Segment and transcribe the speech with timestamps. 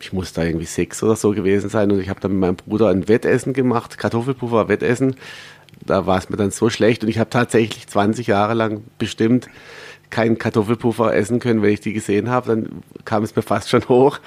[0.00, 2.56] ich muss da irgendwie sechs oder so gewesen sein und ich habe dann mit meinem
[2.56, 5.16] Bruder ein Wettessen gemacht, Kartoffelpuffer Wettessen.
[5.84, 9.48] Da war es mir dann so schlecht und ich habe tatsächlich 20 Jahre lang bestimmt
[10.10, 12.48] keinen Kartoffelpuffer essen können, wenn ich die gesehen habe.
[12.48, 14.18] Dann kam es mir fast schon hoch.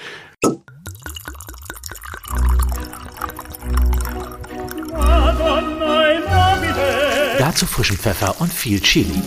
[7.37, 9.21] Dazu frischen Pfeffer und viel Chili.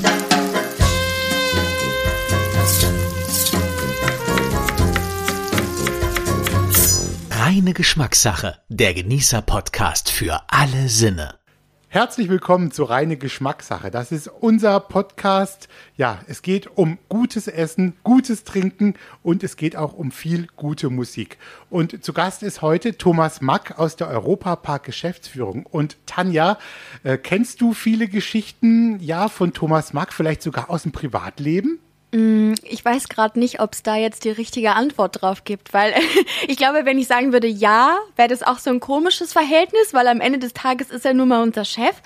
[7.56, 11.36] Reine Geschmackssache, der Genießer-Podcast für alle Sinne.
[11.88, 13.90] Herzlich willkommen zu Reine Geschmackssache.
[13.90, 15.68] Das ist unser Podcast.
[15.96, 18.92] Ja, es geht um gutes Essen, gutes Trinken
[19.22, 21.38] und es geht auch um viel gute Musik.
[21.70, 25.64] Und zu Gast ist heute Thomas Mack aus der Europapark Geschäftsführung.
[25.64, 26.58] Und Tanja,
[27.04, 31.78] äh, kennst du viele Geschichten, ja, von Thomas Mack, vielleicht sogar aus dem Privatleben?
[32.12, 35.92] Mm, ich weiß gerade nicht, ob es da jetzt die richtige Antwort drauf gibt, weil
[36.48, 40.06] ich glaube, wenn ich sagen würde ja, wäre das auch so ein komisches Verhältnis, weil
[40.06, 41.96] am Ende des Tages ist er nur mal unser Chef.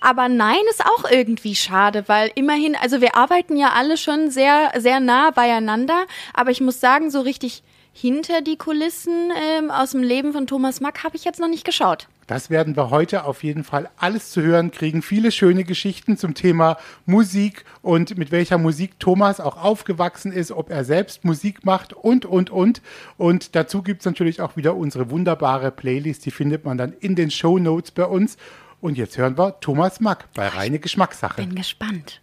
[0.00, 4.70] Aber nein ist auch irgendwie schade, weil immerhin, also wir arbeiten ja alle schon sehr,
[4.76, 7.62] sehr nah beieinander, aber ich muss sagen, so richtig
[8.00, 11.64] hinter die Kulissen ähm, aus dem Leben von Thomas Mack habe ich jetzt noch nicht
[11.64, 12.06] geschaut.
[12.28, 15.02] Das werden wir heute auf jeden Fall alles zu hören kriegen.
[15.02, 16.76] Viele schöne Geschichten zum Thema
[17.06, 22.24] Musik und mit welcher Musik Thomas auch aufgewachsen ist, ob er selbst Musik macht und,
[22.24, 22.82] und, und.
[23.16, 26.24] Und dazu gibt es natürlich auch wieder unsere wunderbare Playlist.
[26.26, 28.36] Die findet man dann in den Show Notes bei uns.
[28.80, 31.42] Und jetzt hören wir Thomas Mack bei Reine Geschmackssache.
[31.42, 32.20] Bin gespannt.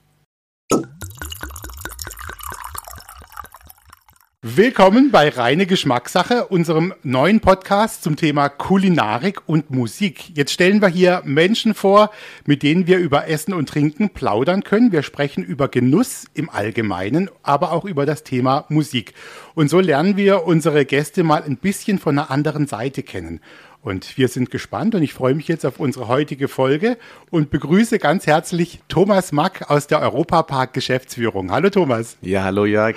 [4.48, 10.38] Willkommen bei Reine Geschmackssache, unserem neuen Podcast zum Thema Kulinarik und Musik.
[10.38, 12.12] Jetzt stellen wir hier Menschen vor,
[12.46, 14.92] mit denen wir über Essen und Trinken plaudern können.
[14.92, 19.16] Wir sprechen über Genuss im Allgemeinen, aber auch über das Thema Musik.
[19.56, 23.42] Und so lernen wir unsere Gäste mal ein bisschen von einer anderen Seite kennen.
[23.86, 26.98] Und wir sind gespannt und ich freue mich jetzt auf unsere heutige Folge
[27.30, 31.52] und begrüße ganz herzlich Thomas Mack aus der Europapark Geschäftsführung.
[31.52, 32.18] Hallo Thomas.
[32.24, 32.96] Ja, hallo Jörg.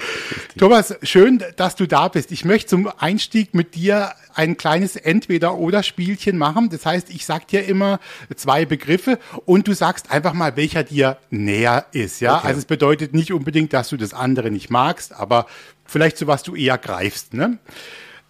[0.57, 2.33] Thomas, schön, dass du da bist.
[2.33, 6.71] Ich möchte zum Einstieg mit dir ein kleines Entweder-Oder-Spielchen machen.
[6.71, 8.01] Das heißt, ich sag dir immer
[8.35, 12.21] zwei Begriffe und du sagst einfach mal, welcher dir näher ist.
[12.21, 12.47] Ja, okay.
[12.47, 15.45] also es bedeutet nicht unbedingt, dass du das andere nicht magst, aber
[15.85, 17.35] vielleicht so was du eher greifst.
[17.35, 17.59] Ne?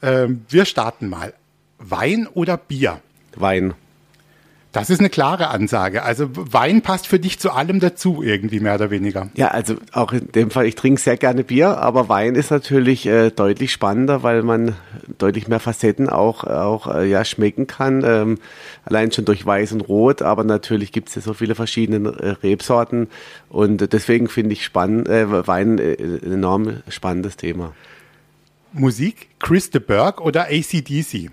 [0.02, 1.34] Ähm, wir starten mal.
[1.78, 3.00] Wein oder Bier?
[3.36, 3.74] Wein.
[4.72, 6.02] Das ist eine klare Ansage.
[6.02, 9.30] Also Wein passt für dich zu allem dazu, irgendwie mehr oder weniger.
[9.34, 13.06] Ja, also auch in dem Fall, ich trinke sehr gerne Bier, aber Wein ist natürlich
[13.06, 14.74] äh, deutlich spannender, weil man
[15.16, 18.04] deutlich mehr Facetten auch, auch äh, ja, schmecken kann.
[18.04, 18.38] Ähm,
[18.84, 22.28] allein schon durch Weiß und Rot, aber natürlich gibt es ja so viele verschiedene äh,
[22.42, 23.08] Rebsorten
[23.48, 27.72] und deswegen finde ich spannend, äh, Wein äh, ein enorm spannendes Thema.
[28.74, 31.30] Musik, Chris de Burgh oder ACDC?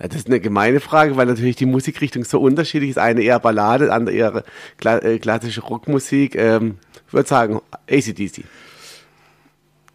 [0.00, 2.98] Ja, das ist eine gemeine Frage, weil natürlich die Musikrichtung so unterschiedlich ist.
[2.98, 4.44] Eine eher Ballade, andere eher
[4.78, 6.36] kla äh, klassische Rockmusik.
[6.36, 7.60] Ähm, ich würde sagen
[7.90, 8.44] ACDC.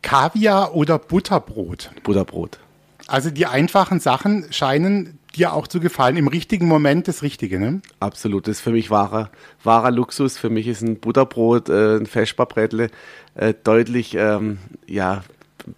[0.01, 1.91] Kaviar oder Butterbrot?
[2.03, 2.59] Butterbrot.
[3.07, 6.17] Also die einfachen Sachen scheinen dir auch zu gefallen.
[6.17, 7.81] Im richtigen Moment das Richtige, ne?
[7.99, 8.47] Absolut.
[8.47, 9.29] Das ist für mich wahrer,
[9.63, 10.37] wahrer Luxus.
[10.37, 12.89] Für mich ist ein Butterbrot, äh, ein Feschbarbrettle
[13.35, 15.23] äh, deutlich ähm, ja,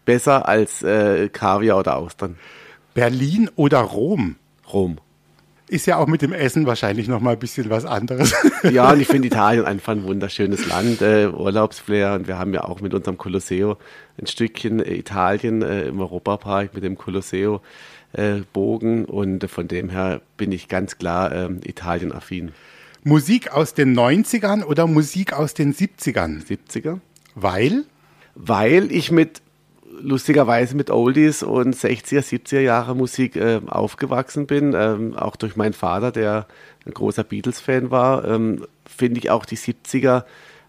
[0.03, 2.37] besser als äh, Kaviar oder Austern.
[2.95, 4.37] Berlin oder Rom?
[4.71, 4.97] Rom.
[5.67, 8.33] Ist ja auch mit dem Essen wahrscheinlich noch mal ein bisschen was anderes.
[8.71, 12.13] Ja, und ich finde Italien einfach ein wunderschönes Land, äh, Urlaubsflair.
[12.13, 13.77] Und wir haben ja auch mit unserem Colosseo
[14.19, 17.61] ein Stückchen Italien äh, im Europapark mit dem Colosseo
[18.13, 19.05] äh, Bogen.
[19.05, 22.53] Und von dem her bin ich ganz klar äh, Italien-affin.
[23.03, 26.43] Musik aus den 90ern oder Musik aus den 70ern?
[26.43, 26.99] 70er.
[27.35, 27.83] Weil?
[28.33, 29.41] Weil ich mit
[29.99, 35.73] lustigerweise mit Oldies und 60er, 70er Jahre Musik äh, aufgewachsen bin, ähm, auch durch meinen
[35.73, 36.47] Vater, der
[36.85, 40.23] ein großer Beatles-Fan war, ähm, finde ich auch die 70er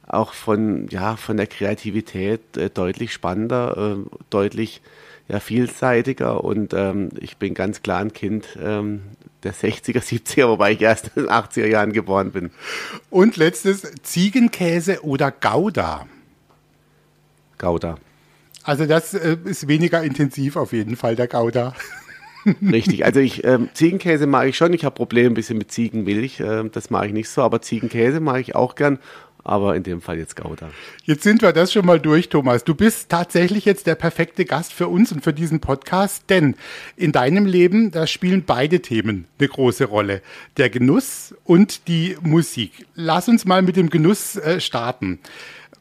[0.07, 4.83] auch von, ja, von der Kreativität äh, deutlich spannender, äh, deutlich
[5.29, 9.03] ja, vielseitiger und ähm, ich bin ganz klar ein Kind ähm,
[9.43, 12.51] der 60er, 70er, wobei ich erst in den 80er Jahren geboren bin.
[13.11, 16.07] Und letztes, Ziegenkäse oder Gouda?
[17.59, 17.97] Gouda.
[18.67, 21.75] Also das äh, ist weniger intensiv auf jeden Fall, der Gouda.
[22.63, 24.73] Richtig, also ich ähm, Ziegenkäse mag ich schon.
[24.73, 28.19] Ich habe Probleme ein bisschen mit Ziegenmilch, äh, das mag ich nicht so, aber Ziegenkäse
[28.19, 28.99] mag ich auch gern.
[29.45, 30.71] Aber in dem Fall jetzt Gouda.
[31.05, 32.65] Jetzt sind wir das schon mal durch, Thomas.
[32.65, 36.57] Du bist tatsächlich jetzt der perfekte Gast für uns und für diesen Podcast, denn
[36.97, 40.21] in deinem Leben, da spielen beide Themen eine große Rolle.
[40.57, 42.87] Der Genuss und die Musik.
[42.97, 45.21] Lass uns mal mit dem Genuss äh, starten.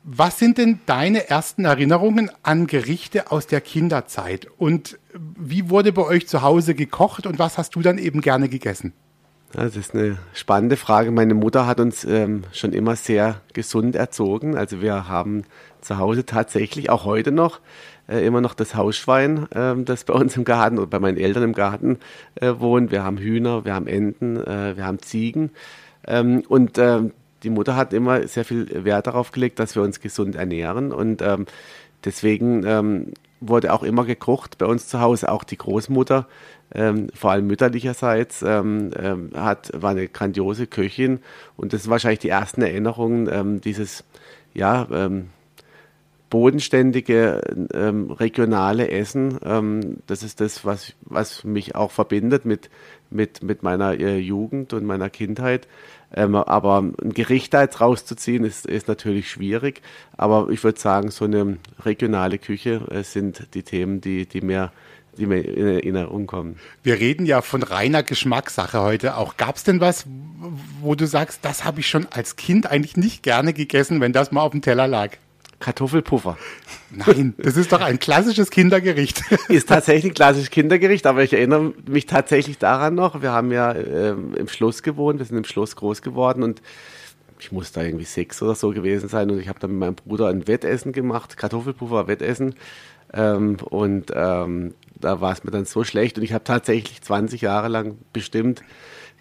[0.08, 4.48] Was sind denn deine ersten Erinnerungen an Gerichte aus der Kinderzeit?
[4.60, 8.48] Und wie wurde bei euch zu Hause gekocht und was hast du dann eben gerne
[8.48, 8.94] gegessen?
[9.52, 11.10] Das ist eine spannende Frage.
[11.10, 14.56] Meine Mutter hat uns ähm, schon immer sehr gesund erzogen.
[14.56, 15.42] Also wir haben
[15.82, 17.60] zu Hause tatsächlich auch heute noch
[18.08, 21.42] äh, immer noch das Hausschwein, äh, das bei uns im Garten oder bei meinen Eltern
[21.42, 21.98] im Garten
[22.36, 22.92] äh, wohnt.
[22.92, 25.50] Wir haben Hühner, wir haben Enten, äh, wir haben Ziegen.
[26.06, 27.12] Ähm, und ähm,
[27.46, 30.92] die Mutter hat immer sehr viel Wert darauf gelegt, dass wir uns gesund ernähren.
[30.92, 31.46] Und ähm,
[32.04, 35.32] deswegen ähm, wurde auch immer gekocht bei uns zu Hause.
[35.32, 36.28] Auch die Großmutter
[36.74, 41.20] ähm, vor allem mütterlicherseits, ähm, ähm, hat, war eine grandiose Köchin
[41.56, 44.04] und das sind wahrscheinlich die ersten Erinnerungen, ähm, dieses,
[44.56, 45.30] ja, ähm,
[46.32, 47.40] bodenständige,
[47.72, 50.02] regionale Essen.
[50.08, 52.70] Das ist das, was, was mich auch verbindet mit,
[53.10, 55.68] mit, mit meiner äh, Jugend und meiner Kindheit.
[56.16, 59.82] Ähm, aber ein Gericht da jetzt rauszuziehen, ist, ist natürlich schwierig.
[60.18, 64.72] Aber ich würde sagen, so eine regionale Küche äh, sind die Themen, die, die mir
[65.18, 66.58] die mir in Erinnerung kommen.
[66.84, 69.38] Wir reden ja von reiner Geschmackssache heute auch.
[69.38, 70.06] Gab es denn was,
[70.82, 74.34] wo du sagst, das habe ich schon als Kind eigentlich nicht gerne gegessen, wenn das
[74.34, 75.12] mal auf dem Teller lag?
[75.60, 76.38] Kartoffelpuffer.
[76.92, 79.22] Nein, das ist doch ein klassisches Kindergericht.
[79.50, 83.22] Ist tatsächlich ein klassisches Kindergericht, aber ich erinnere mich tatsächlich daran noch.
[83.22, 86.62] Wir haben ja äh, im Schloss gewohnt, wir sind im Schloss groß geworden und
[87.40, 89.96] ich muss da irgendwie sechs oder so gewesen sein und ich habe dann mit meinem
[89.96, 92.56] Bruder ein Wettessen gemacht, Kartoffelpuffer Wettessen.
[93.14, 97.42] Ähm, und ähm, da war es mir dann so schlecht und ich habe tatsächlich 20
[97.42, 98.62] Jahre lang bestimmt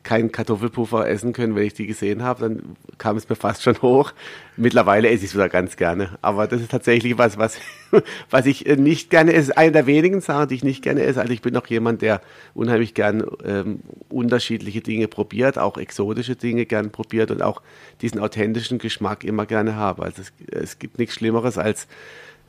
[0.04, 3.80] keinen Kartoffelpuffer essen können, wenn ich die gesehen habe, dann kam es mir fast schon
[3.82, 4.12] hoch.
[4.56, 6.10] Mittlerweile esse ich es wieder ganz gerne.
[6.20, 7.58] Aber das ist tatsächlich was, was,
[8.30, 9.56] was ich nicht gerne esse.
[9.56, 11.20] Eine der wenigen Sachen, die ich nicht gerne esse.
[11.20, 12.20] Also ich bin auch jemand, der
[12.52, 13.80] unheimlich gern ähm,
[14.10, 17.62] unterschiedliche Dinge probiert, auch exotische Dinge gern probiert und auch
[18.02, 20.02] diesen authentischen Geschmack immer gerne habe.
[20.02, 21.88] Also es, es gibt nichts Schlimmeres als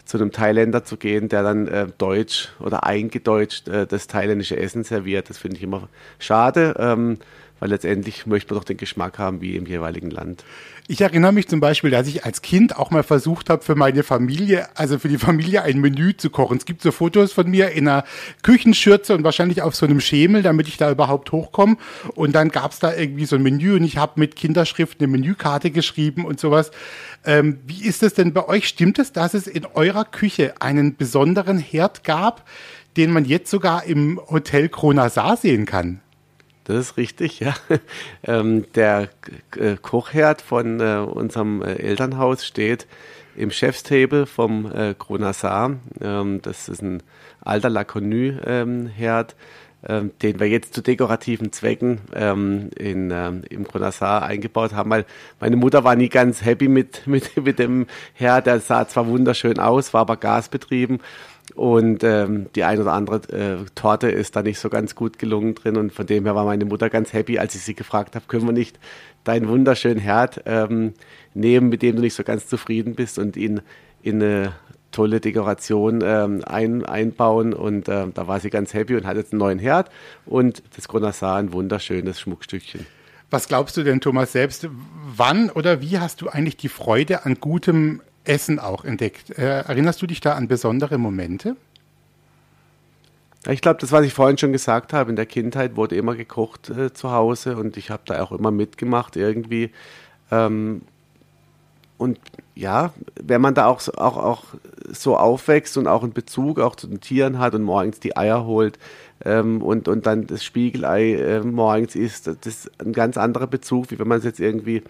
[0.05, 4.83] zu einem Thailänder zu gehen, der dann äh, deutsch oder eingedeutscht äh, das thailändische Essen
[4.83, 5.29] serviert.
[5.29, 6.75] Das finde ich immer schade.
[6.77, 7.17] Ähm,
[7.59, 10.43] weil letztendlich möchte man doch den Geschmack haben wie im jeweiligen Land.
[10.87, 14.03] Ich erinnere mich zum Beispiel, dass ich als Kind auch mal versucht habe, für meine
[14.03, 16.57] Familie, also für die Familie ein Menü zu kochen.
[16.57, 18.03] Es gibt so Fotos von mir in einer
[18.43, 21.77] Küchenschürze und wahrscheinlich auf so einem Schemel, damit ich da überhaupt hochkomme.
[22.13, 25.07] Und dann gab es da irgendwie so ein Menü und ich habe mit Kinderschrift eine
[25.07, 26.69] Menükarte geschrieben und sowas.
[27.25, 28.67] Ähm, wie ist es denn bei euch?
[28.67, 32.47] Stimmt es, dass es in eurer Küche einen besonderen Herd gab,
[32.95, 36.01] den man jetzt sogar im Hotel Kronasar sehen kann?
[36.65, 37.53] Das ist richtig, ja.
[38.27, 39.09] Ähm, der
[39.56, 42.88] äh, Kochherd von äh, unserem äh, Elternhaus steht
[43.35, 45.75] im Chefstable vom äh, Gronasar.
[46.01, 47.03] Ähm, das ist ein
[47.41, 49.35] alter Laconnu-Herd,
[49.88, 55.06] ähm, den wir jetzt zu dekorativen Zwecken ähm, in, ähm, im Gronasar eingebaut haben, weil
[55.39, 58.47] meine Mutter war nie ganz happy mit, mit, mit dem Herd.
[58.47, 61.00] Der sah zwar wunderschön aus, war aber gasbetrieben
[61.55, 65.55] und ähm, die ein oder andere äh, Torte ist da nicht so ganz gut gelungen
[65.55, 65.77] drin.
[65.77, 68.45] Und von dem her war meine Mutter ganz happy, als ich sie gefragt habe, können
[68.45, 68.77] wir nicht
[69.23, 70.93] deinen wunderschönen Herd ähm,
[71.33, 73.61] nehmen, mit dem du nicht so ganz zufrieden bist und ihn
[74.03, 74.53] in eine
[74.91, 77.53] tolle Dekoration ähm, ein, einbauen.
[77.53, 79.89] Und äh, da war sie ganz happy und hat jetzt einen neuen Herd
[80.25, 82.85] und das Gronassar ein wunderschönes Schmuckstückchen.
[83.29, 84.67] Was glaubst du denn, Thomas, selbst?
[85.15, 89.38] Wann oder wie hast du eigentlich die Freude an gutem Essen auch entdeckt.
[89.38, 91.56] Äh, erinnerst du dich da an besondere Momente?
[93.48, 96.70] Ich glaube, das, was ich vorhin schon gesagt habe, in der Kindheit wurde immer gekocht
[96.70, 99.72] äh, zu Hause und ich habe da auch immer mitgemacht irgendwie.
[100.32, 100.82] Ähm,
[101.98, 102.20] und
[102.55, 104.44] ja, wenn man da auch, so, auch, auch
[104.89, 108.46] so aufwächst und auch einen Bezug auch zu den Tieren hat und morgens die Eier
[108.46, 108.79] holt
[109.24, 113.91] ähm, und, und dann das Spiegelei äh, morgens isst, das ist ein ganz anderer Bezug,
[113.91, 114.84] wie wenn man es jetzt irgendwie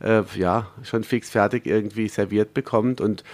[0.00, 3.00] äh, ja, schon fix fertig irgendwie serviert bekommt.
[3.00, 3.24] Und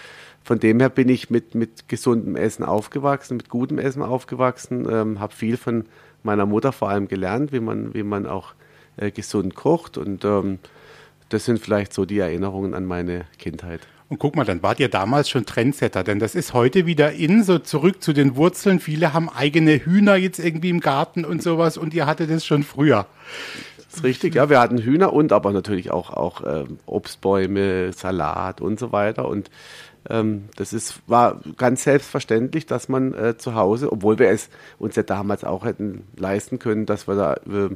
[0.44, 5.20] von dem her bin ich mit, mit gesundem Essen aufgewachsen, mit gutem Essen aufgewachsen, ähm,
[5.20, 5.84] habe viel von
[6.22, 8.54] meiner Mutter vor allem gelernt, wie man, wie man auch
[8.96, 9.98] äh, gesund kocht.
[9.98, 10.58] Und ähm,
[11.28, 13.80] das sind vielleicht so die Erinnerungen an meine Kindheit.
[14.12, 17.44] Und guck mal, dann wart ihr damals schon Trendsetter, denn das ist heute wieder in,
[17.44, 18.78] so zurück zu den Wurzeln.
[18.78, 22.62] Viele haben eigene Hühner jetzt irgendwie im Garten und sowas und ihr hattet es schon
[22.62, 23.06] früher.
[23.92, 24.48] Ist richtig, ja.
[24.48, 29.28] Wir hatten Hühner und aber natürlich auch, auch ähm, Obstbäume, Salat und so weiter.
[29.28, 29.50] Und
[30.08, 34.96] ähm, das ist, war ganz selbstverständlich, dass man äh, zu Hause, obwohl wir es uns
[34.96, 37.68] ja damals auch hätten leisten können, dass wir da äh,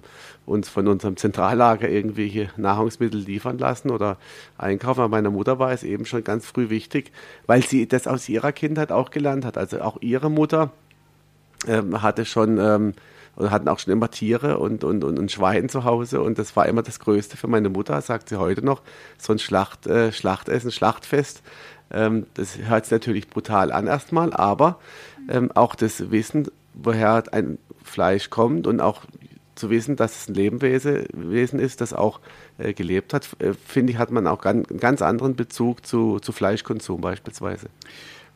[0.47, 4.17] uns von unserem Zentrallager irgendwelche Nahrungsmittel liefern lassen oder
[4.59, 5.01] einkaufen.
[5.01, 7.13] Aber meiner Mutter war es eben schon ganz früh wichtig,
[7.47, 9.59] weil sie das aus ihrer Kindheit auch gelernt hat.
[9.59, 10.71] Also auch ihre Mutter
[11.69, 12.95] ähm, hatte schon ähm,
[13.37, 16.57] oder hatten auch schon immer Tiere und, und, und ein Schwein zu Hause und das
[16.57, 18.83] war immer das Größte für meine Mutter, sagt sie heute noch,
[19.19, 21.43] so ein Schlacht, äh, Schlachtessen, Schlachtfest.
[21.91, 24.79] Ähm, das hört sich natürlich brutal an erstmal, aber
[25.29, 29.03] ähm, auch das Wissen, woher ein Fleisch kommt und auch
[29.55, 32.21] zu wissen, dass es ein Lebewesen ist, das auch
[32.59, 36.21] äh, gelebt hat, äh, finde ich, hat man auch ganz, einen ganz anderen Bezug zu,
[36.21, 37.69] zu Fleischkonsum beispielsweise.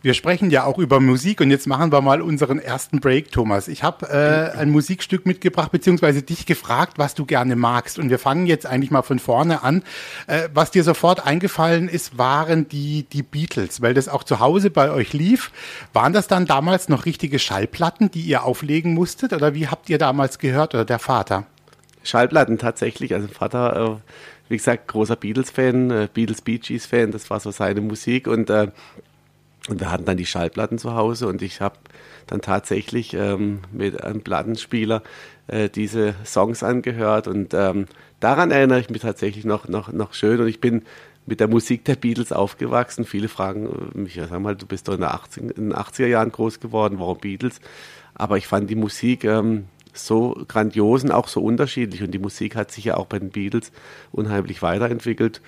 [0.03, 3.69] Wir sprechen ja auch über Musik und jetzt machen wir mal unseren ersten Break, Thomas.
[3.69, 7.99] Ich habe äh, ein Musikstück mitgebracht, beziehungsweise dich gefragt, was du gerne magst.
[7.99, 9.83] Und wir fangen jetzt eigentlich mal von vorne an.
[10.27, 14.71] Äh, was dir sofort eingefallen ist, waren die, die Beatles, weil das auch zu Hause
[14.71, 15.53] bei euch lief.
[15.93, 19.35] Waren das dann damals noch richtige Schallplatten, die ihr auflegen musstet?
[19.35, 21.45] Oder wie habt ihr damals gehört oder der Vater?
[22.05, 23.13] Schallplatten tatsächlich.
[23.13, 24.13] Also Vater, äh,
[24.49, 28.69] wie gesagt, großer Beatles-Fan, äh, Beatles Bee Gees-Fan, das war so seine Musik und äh,
[29.69, 31.77] und wir hatten dann die Schallplatten zu Hause und ich habe
[32.27, 35.03] dann tatsächlich ähm, mit einem Plattenspieler
[35.49, 37.87] äh, diese Songs angehört und ähm,
[38.21, 40.83] daran erinnere ich mich tatsächlich noch, noch, noch schön und ich bin
[41.27, 43.05] mit der Musik der Beatles aufgewachsen.
[43.05, 46.33] Viele fragen mich, ja, sag mal, du bist doch in, 80, in den 80er Jahren
[46.33, 47.61] groß geworden, warum Beatles?
[48.15, 52.57] Aber ich fand die Musik ähm, so grandios und auch so unterschiedlich und die Musik
[52.57, 53.73] hat sich ja auch bei den Beatles
[54.13, 55.41] unheimlich weiterentwickelt.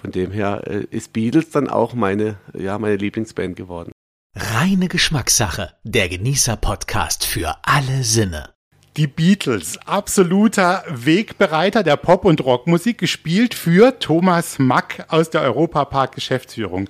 [0.00, 3.92] Von dem her äh, ist Beatles dann auch meine, ja, meine Lieblingsband geworden.
[4.36, 8.50] Reine Geschmackssache, der Genießer-Podcast für alle Sinne.
[8.96, 16.14] Die Beatles, absoluter Wegbereiter der Pop- und Rockmusik, gespielt für Thomas Mack aus der Europapark
[16.14, 16.88] Geschäftsführung.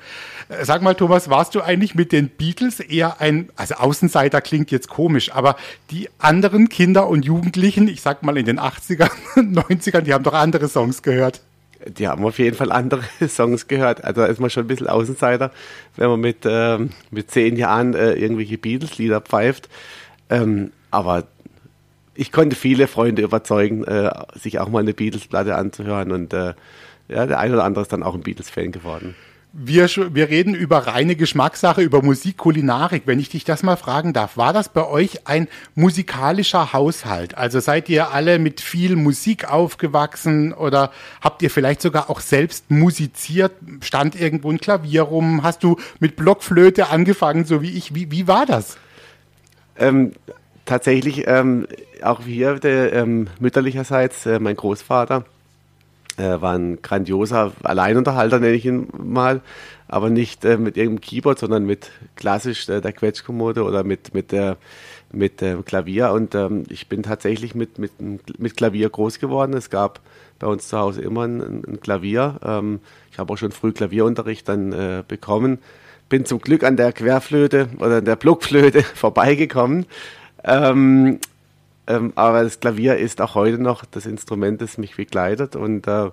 [0.48, 4.70] Äh, sag mal, Thomas, warst du eigentlich mit den Beatles eher ein, also Außenseiter klingt
[4.70, 5.56] jetzt komisch, aber
[5.90, 10.34] die anderen Kinder und Jugendlichen, ich sag mal in den 80ern, 90ern, die haben doch
[10.34, 11.40] andere Songs gehört
[11.86, 14.04] die haben auf jeden Fall andere Songs gehört.
[14.04, 15.50] Also da ist man schon ein bisschen Außenseiter,
[15.96, 19.68] wenn man mit, ähm, mit zehn Jahren äh, irgendwelche Beatles-Lieder pfeift.
[20.30, 21.24] Ähm, aber
[22.14, 26.10] ich konnte viele Freunde überzeugen, äh, sich auch mal eine Beatles-Platte anzuhören.
[26.10, 26.54] Und äh,
[27.08, 29.14] ja, der eine oder andere ist dann auch ein Beatles-Fan geworden.
[29.52, 33.04] Wir, wir reden über reine Geschmackssache, über Musik, Kulinarik.
[33.06, 37.36] Wenn ich dich das mal fragen darf, war das bei euch ein musikalischer Haushalt?
[37.36, 42.70] Also seid ihr alle mit viel Musik aufgewachsen oder habt ihr vielleicht sogar auch selbst
[42.70, 43.52] musiziert?
[43.80, 45.42] Stand irgendwo ein Klavier rum?
[45.42, 47.94] Hast du mit Blockflöte angefangen, so wie ich?
[47.94, 48.76] Wie, wie war das?
[49.78, 50.12] Ähm,
[50.66, 51.66] tatsächlich, ähm,
[52.02, 55.24] auch hier der, ähm, mütterlicherseits, äh, mein Großvater
[56.18, 59.40] äh, war ein grandioser Alleinunterhalter, nenne ich ihn mal,
[59.86, 64.32] aber nicht äh, mit irgendeinem Keyboard, sondern mit klassisch äh, der Quetschkommode oder mit, mit,
[64.32, 64.56] der,
[65.12, 66.12] mit dem Klavier.
[66.12, 69.54] Und ähm, ich bin tatsächlich mit, mit, mit Klavier groß geworden.
[69.54, 70.00] Es gab
[70.38, 72.38] bei uns zu Hause immer ein, ein Klavier.
[72.44, 75.58] Ähm, ich habe auch schon früh Klavierunterricht dann äh, bekommen.
[76.08, 79.86] Bin zum Glück an der Querflöte oder der Blockflöte vorbeigekommen.
[80.44, 81.18] Ähm,
[81.88, 86.10] ähm, aber das Klavier ist auch heute noch das Instrument, das mich begleitet und äh,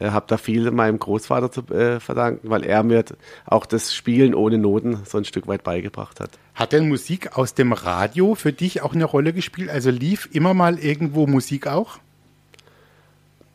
[0.00, 3.04] habe da viel meinem Großvater zu äh, verdanken, weil er mir
[3.44, 6.30] auch das Spielen ohne Noten so ein Stück weit beigebracht hat.
[6.54, 9.68] Hat denn Musik aus dem Radio für dich auch eine Rolle gespielt?
[9.68, 11.98] Also lief immer mal irgendwo Musik auch?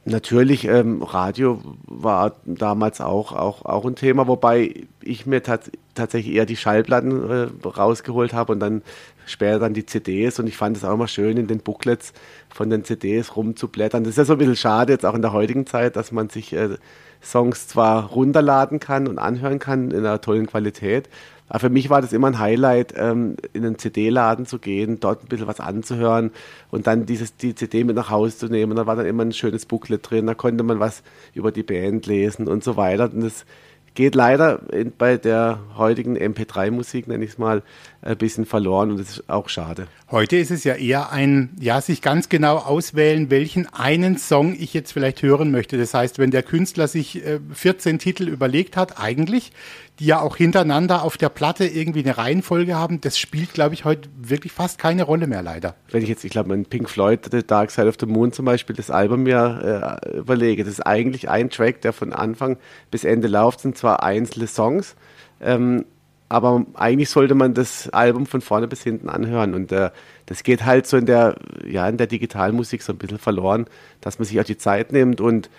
[0.08, 6.36] Natürlich, ähm, Radio war damals auch, auch, auch ein Thema, wobei ich mir tats tatsächlich
[6.36, 7.30] eher die Schallplatten
[7.64, 8.84] äh, rausgeholt habe und dann
[9.26, 12.14] später dann die CDs und ich fand es auch immer schön, in den Booklets
[12.50, 14.04] von den CDs rumzublättern.
[14.04, 16.30] Das ist ja so ein bisschen schade jetzt auch in der heutigen Zeit, dass man
[16.30, 16.78] sich äh,
[17.24, 21.10] Songs zwar runterladen kann und anhören kann in einer tollen Qualität,
[21.48, 25.24] aber für mich war das immer ein Highlight, ähm, in einen CD-Laden zu gehen, dort
[25.24, 26.32] ein bisschen was anzuhören
[26.72, 28.76] und dann dieses, die CD mit nach Hause zu nehmen.
[28.76, 32.08] Da war dann immer ein schönes Booklet drin, da konnte man was über die Band
[32.08, 33.12] lesen und so weiter.
[33.14, 33.46] Und das
[33.94, 37.64] geht leider in, bei der heutigen MP3-Musik, nenne ich es mal,
[38.06, 39.88] ein bisschen verloren und das ist auch schade.
[40.12, 44.76] Heute ist es ja eher ein, ja, sich ganz genau auswählen, welchen einen Song ich
[44.76, 45.78] jetzt vielleicht hören möchte.
[45.78, 49.52] Das heißt, wenn der Künstler sich 14 äh, Titel überlegt hat, eigentlich,
[49.98, 53.86] die ja auch hintereinander auf der Platte irgendwie eine Reihenfolge haben, das spielt, glaube ich,
[53.86, 55.76] heute wirklich fast keine Rolle mehr, leider.
[55.90, 58.46] Wenn ich jetzt, ich glaube, mein Pink Floyd, The Dark Side of the Moon zum
[58.46, 62.58] Beispiel, das Album mir äh, überlege, das ist eigentlich ein Track, der von Anfang
[62.92, 64.96] bis Ende läuft, sind zwar einzelne Songs,
[65.42, 65.86] ähm,
[66.30, 69.92] aber eigentlich sollte man das Album von vorne bis hinten anhören und äh,
[70.26, 71.36] das geht halt so in der,
[71.68, 73.68] ja, in der Digitalmusik so ein bisschen verloren,
[74.02, 75.50] dass man sich auch die Zeit nimmt und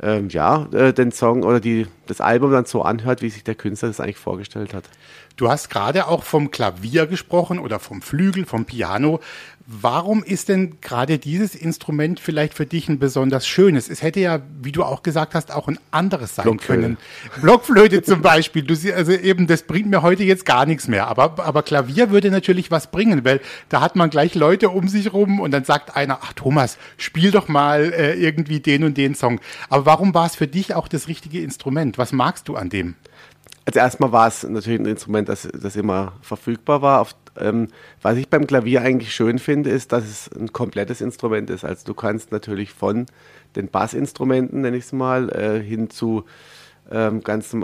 [0.00, 3.54] ähm, ja, äh, den Song oder die, das Album dann so anhört, wie sich der
[3.54, 4.84] Künstler das eigentlich vorgestellt hat.
[5.36, 9.20] Du hast gerade auch vom Klavier gesprochen oder vom Flügel, vom Piano.
[9.70, 13.90] Warum ist denn gerade dieses Instrument vielleicht für dich ein besonders schönes?
[13.90, 16.80] Es hätte ja, wie du auch gesagt hast, auch ein anderes sein Blockflöte.
[16.80, 16.96] können.
[17.42, 18.62] Blockflöte zum Beispiel.
[18.62, 21.06] Du siehst, also eben, das bringt mir heute jetzt gar nichts mehr.
[21.08, 25.12] Aber, aber Klavier würde natürlich was bringen, weil da hat man gleich Leute um sich
[25.12, 29.14] rum und dann sagt einer, ach Thomas, spiel doch mal äh, irgendwie den und den
[29.14, 29.38] Song.
[29.68, 31.98] Aber warum war es für dich auch das richtige Instrument?
[31.98, 32.94] Was magst du an dem?
[33.66, 37.02] Also erstmal war es natürlich ein Instrument, das, das immer verfügbar war.
[37.02, 37.68] Auf, Ähm,
[38.02, 41.64] was ich beim Klavier eigentlich schön finde, ist, dass es ein komplettes Instrument ist.
[41.64, 43.06] Also du kannst natürlich von
[43.56, 46.24] den Bassinstrumenten, nenne ich es mal, äh, hin zu
[46.90, 47.54] ähm, ganz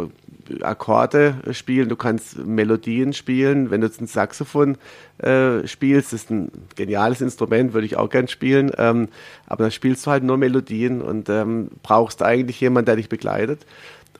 [0.61, 3.71] Akkorde spielen, du kannst Melodien spielen.
[3.71, 4.77] Wenn du jetzt ein Saxophon
[5.19, 9.09] äh, spielst, ist ein geniales Instrument, würde ich auch gern spielen, ähm,
[9.47, 13.65] aber dann spielst du halt nur Melodien und ähm, brauchst eigentlich jemanden, der dich begleitet.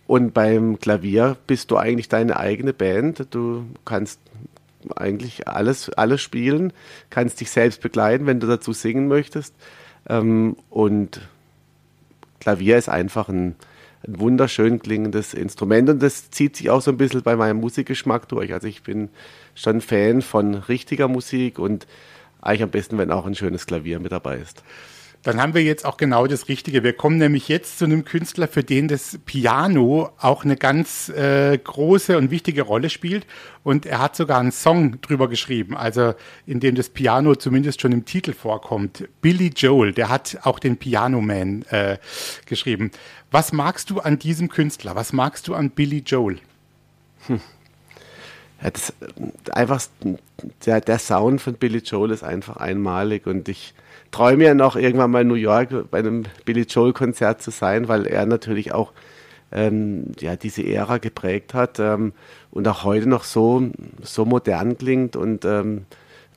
[0.07, 3.27] Und beim Klavier bist du eigentlich deine eigene Band.
[3.31, 4.21] Du kannst
[4.93, 6.73] eigentlich alles, alles spielen,
[7.11, 9.55] kannst dich selbst begleiten, wenn du dazu singen möchtest.
[10.09, 11.21] Ähm, und
[12.41, 13.57] Klavier ist einfach ein,
[14.07, 18.29] ein wunderschön klingendes Instrument und das zieht sich auch so ein bisschen bei meinem Musikgeschmack
[18.29, 18.53] durch.
[18.53, 19.09] Also ich bin
[19.55, 21.87] schon Fan von richtiger Musik und
[22.43, 24.63] eigentlich am besten, wenn auch ein schönes Klavier mit dabei ist.
[25.25, 26.83] Dann haben wir jetzt auch genau das Richtige.
[26.85, 31.57] Wir kommen nämlich jetzt zu einem Künstler, für den das Piano auch eine ganz äh,
[31.57, 33.27] große und wichtige Rolle spielt.
[33.63, 36.13] Und er hat sogar einen Song drüber geschrieben, also
[36.47, 39.09] in dem das Piano zumindest schon im Titel vorkommt.
[39.23, 41.97] Billy Joel, der hat auch den Piano Man äh,
[42.45, 42.91] geschrieben.
[43.31, 44.95] Was magst du an diesem Künstler?
[44.95, 46.39] Was magst du an Billy Joel?
[47.29, 47.41] Hm.
[48.63, 48.93] Ja, das,
[49.53, 49.83] einfach
[50.67, 53.73] der, der Sound von Billy Joel ist einfach einmalig und ich
[54.15, 57.89] träume ja noch irgendwann mal in New York bei einem Billy Joel Konzert zu sein,
[57.89, 58.93] weil er natürlich auch
[59.51, 62.13] ähm, ja, diese Ära geprägt hat ähm,
[62.53, 63.71] und auch heute noch so,
[64.03, 65.87] so modern klingt und ähm,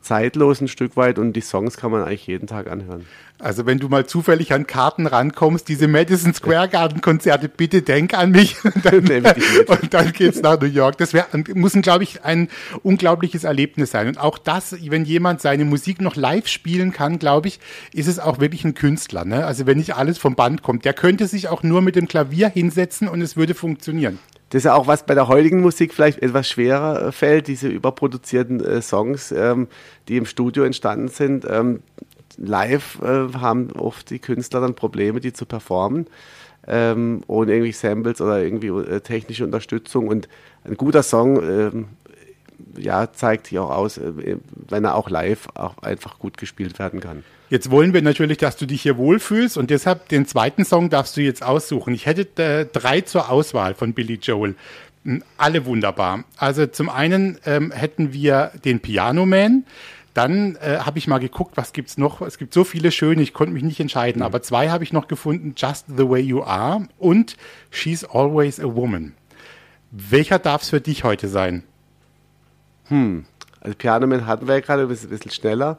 [0.01, 3.05] zeitlos ein Stück weit und die Songs kann man eigentlich jeden Tag anhören.
[3.39, 8.15] Also wenn du mal zufällig an Karten rankommst, diese Madison Square Garden Konzerte, bitte denk
[8.15, 9.25] an mich und dann,
[9.67, 10.97] und dann geht's nach New York.
[10.97, 12.49] Das wär, muss, glaube ich, ein
[12.81, 14.07] unglaubliches Erlebnis sein.
[14.07, 17.59] Und auch das, wenn jemand seine Musik noch live spielen kann, glaube ich,
[17.93, 19.23] ist es auch wirklich ein Künstler.
[19.23, 19.45] Ne?
[19.45, 22.49] Also wenn nicht alles vom Band kommt, der könnte sich auch nur mit dem Klavier
[22.49, 24.17] hinsetzen und es würde funktionieren.
[24.49, 27.67] Das ist ja auch was bei der heutigen Musik vielleicht etwas schwerer äh, fällt, diese
[27.67, 29.67] überproduzierten äh, Songs, ähm,
[30.07, 31.45] die im Studio entstanden sind.
[31.49, 31.81] Ähm,
[32.37, 36.07] live äh, haben oft die Künstler dann Probleme, die zu performen,
[36.67, 40.07] ähm, ohne irgendwie Samples oder irgendwie äh, technische Unterstützung.
[40.07, 40.29] Und
[40.63, 41.85] ein guter Song ähm,
[42.77, 46.99] ja, zeigt sich auch aus, äh, wenn er auch live auch einfach gut gespielt werden
[46.99, 47.23] kann.
[47.49, 51.15] Jetzt wollen wir natürlich, dass du dich hier wohlfühlst und deshalb den zweiten Song darfst
[51.15, 51.93] du jetzt aussuchen.
[51.93, 54.55] Ich hätte äh, drei zur Auswahl von Billy Joel.
[55.05, 56.25] Hm, alle wunderbar.
[56.35, 59.65] Also zum einen ähm, hätten wir den Piano Man.
[60.13, 62.21] Dann äh, habe ich mal geguckt, was gibt's noch?
[62.21, 64.25] Es gibt so viele schöne, ich konnte mich nicht entscheiden, mhm.
[64.25, 67.37] aber zwei habe ich noch gefunden, Just the Way You Are und
[67.69, 69.13] She's Always a Woman.
[69.91, 71.63] Welcher darf es für dich heute sein?
[72.89, 73.25] Hm,
[73.61, 75.77] also Pianoman hatten wir ja gerade, ein bisschen schneller.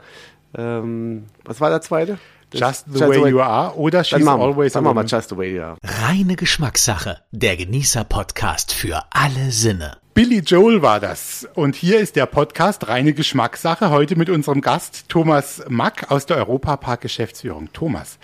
[0.57, 2.19] Ähm, was war der zweite?
[2.53, 5.07] Just the, just way, way, you are oder She's machen, Always a Woman.
[5.07, 5.77] Just the way you are.
[5.83, 7.19] Reine Geschmackssache.
[7.31, 9.99] Der Genießer-Podcast für alle Sinne.
[10.15, 11.47] Billy Joel war das.
[11.55, 13.91] Und hier ist der Podcast Reine Geschmackssache.
[13.91, 17.71] Heute mit unserem Gast Thomas Mack aus der Europapark Geschäftsführung.
[17.75, 18.19] Thomas,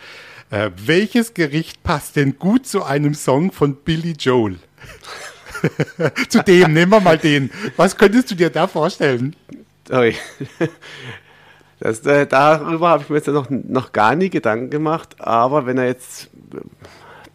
[0.51, 4.59] äh, welches Gericht passt denn gut zu einem Song von Billy Joel?
[6.29, 7.51] zu dem, nehmen wir mal den.
[7.77, 9.37] Was könntest du dir da vorstellen?
[9.91, 10.15] Oi.
[11.81, 15.77] Das, äh, darüber habe ich mir jetzt noch, noch gar nie Gedanken gemacht, aber wenn
[15.77, 16.31] er jetzt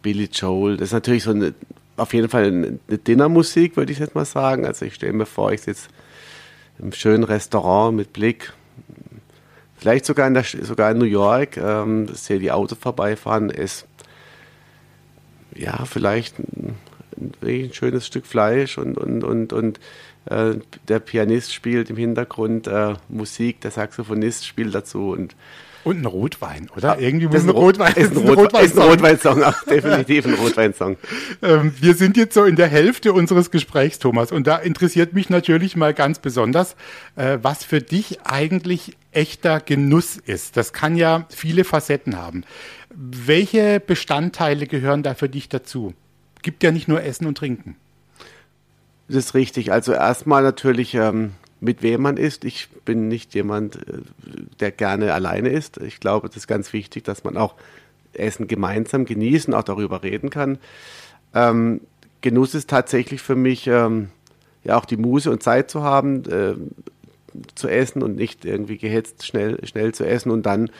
[0.02, 1.54] Billy Joel, das ist natürlich so eine
[2.00, 4.66] auf jeden Fall eine Dinnermusik, würde ich jetzt mal sagen.
[4.66, 5.88] Also ich stelle mir vor, ich sitze
[6.78, 8.52] im schönen Restaurant mit Blick,
[9.76, 13.84] vielleicht sogar in, der, sogar in New York, ähm, sehe die Autos vorbeifahren, esse
[15.54, 16.36] ja, vielleicht
[17.20, 19.80] ein, ein, schönes Stück Fleisch und, und, und, und
[20.26, 20.54] äh,
[20.88, 25.34] der Pianist spielt im Hintergrund äh, Musik, der Saxophonist spielt dazu und
[25.82, 26.92] und ein Rotwein, oder?
[26.92, 27.94] Ah, Irgendwie muss ein Rotwein.
[27.96, 30.98] Ist ein, Rot Rotwein ist ein Rotweinsong, auch definitiv ein Rotweinsong.
[31.42, 35.30] ähm, wir sind jetzt so in der Hälfte unseres Gesprächs, Thomas, und da interessiert mich
[35.30, 36.76] natürlich mal ganz besonders,
[37.16, 40.58] äh, was für dich eigentlich echter Genuss ist.
[40.58, 42.44] Das kann ja viele Facetten haben.
[42.94, 45.94] Welche Bestandteile gehören da für dich dazu?
[46.42, 47.76] Gibt ja nicht nur Essen und Trinken.
[49.08, 49.72] Das ist richtig.
[49.72, 52.44] Also erstmal natürlich ähm, mit wem man isst.
[52.44, 53.98] Ich bin nicht jemand, äh,
[54.60, 55.78] der gerne alleine isst.
[55.78, 57.54] Ich glaube, es ist ganz wichtig, dass man auch
[58.12, 60.58] Essen gemeinsam genießen, auch darüber reden kann.
[61.34, 61.80] Ähm,
[62.22, 64.10] Genuss ist tatsächlich für mich ähm,
[64.64, 66.54] ja auch die Muße und Zeit zu haben, äh,
[67.54, 70.30] zu essen und nicht irgendwie gehetzt schnell, schnell zu essen.
[70.30, 70.70] Und dann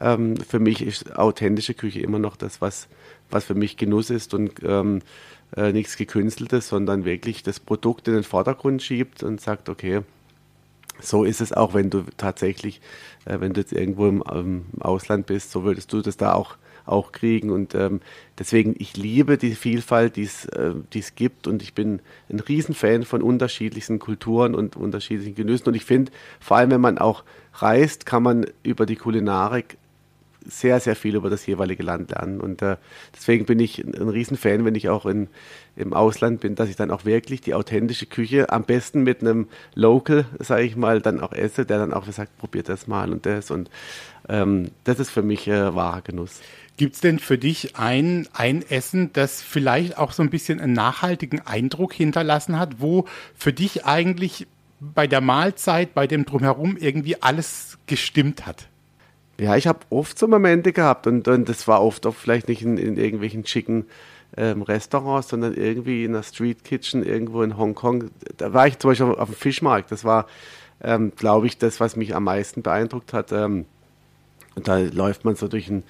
[0.00, 2.88] ähm, für mich ist authentische Küche immer noch das, was,
[3.32, 5.00] was für mich Genuss ist und ähm,
[5.56, 10.02] äh, nichts Gekünsteltes, sondern wirklich das Produkt in den Vordergrund schiebt und sagt, okay,
[11.00, 12.80] so ist es auch, wenn du tatsächlich,
[13.24, 16.56] äh, wenn du jetzt irgendwo im, im, Ausland bist, so würdest du das da auch,
[16.86, 17.50] auch kriegen.
[17.50, 18.00] Und ähm,
[18.38, 21.46] deswegen, ich liebe die Vielfalt, die äh, es gibt.
[21.46, 25.68] Und ich bin ein Riesenfan von unterschiedlichsten Kulturen und unterschiedlichen Genüssen.
[25.68, 29.76] Und ich finde, vor allem wenn man auch reist, kann man über die Kulinarik
[30.46, 32.40] sehr, sehr viel über das jeweilige Land lernen.
[32.40, 32.76] Und äh,
[33.14, 35.28] deswegen bin ich ein, Riesenfan, wenn ich auch in,
[35.76, 39.48] im Ausland bin, dass ich dann auch wirklich die authentische Küche am besten mit einem
[39.74, 43.26] Local, sage ich mal, dann auch esse, der dann auch sagt, probiert das mal und
[43.26, 43.50] das.
[43.50, 43.70] Und
[44.28, 46.40] ähm, das ist für mich äh, wahrer Genuss.
[46.76, 50.72] Gibt es denn für dich ein, ein Essen, das vielleicht auch so ein bisschen einen
[50.72, 54.46] nachhaltigen Eindruck hinterlassen hat, wo für dich eigentlich
[54.80, 58.68] bei der Mahlzeit, bei dem Drumherum irgendwie alles gestimmt hat?
[59.42, 62.62] Ja, ich habe oft so Momente gehabt und, und das war oft auch vielleicht nicht
[62.62, 63.86] in, in irgendwelchen schicken
[64.36, 68.12] ähm, Restaurants, sondern irgendwie in einer Street Kitchen irgendwo in Hongkong.
[68.36, 69.90] Da war ich zum Beispiel auf dem Fischmarkt.
[69.90, 70.28] Das war,
[70.80, 73.32] ähm, glaube ich, das, was mich am meisten beeindruckt hat.
[73.32, 73.64] Ähm,
[74.54, 75.82] und da läuft man so durch ein,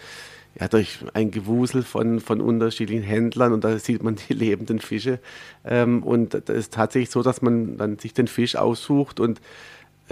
[0.58, 5.18] ja, durch ein Gewusel von, von unterschiedlichen Händlern und da sieht man die lebenden Fische.
[5.66, 9.42] Ähm, und das ist tatsächlich so, dass man dann sich den Fisch aussucht und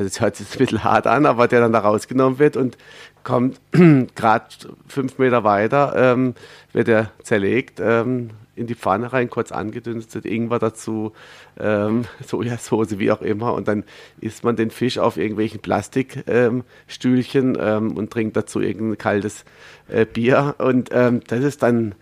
[0.00, 2.78] also das hört sich ein bisschen hart an, aber der dann da rausgenommen wird und
[3.22, 4.46] kommt gerade
[4.88, 6.34] fünf Meter weiter, ähm,
[6.72, 11.12] wird er zerlegt, ähm, in die Pfanne rein, kurz angedünstet, Ingwer dazu,
[11.58, 13.52] ähm, Sojasauce, wie auch immer.
[13.52, 13.84] Und dann
[14.22, 19.44] isst man den Fisch auf irgendwelchen Plastikstühlchen ähm, und trinkt dazu irgendein kaltes
[19.88, 20.54] äh, Bier.
[20.56, 21.94] Und ähm, das ist dann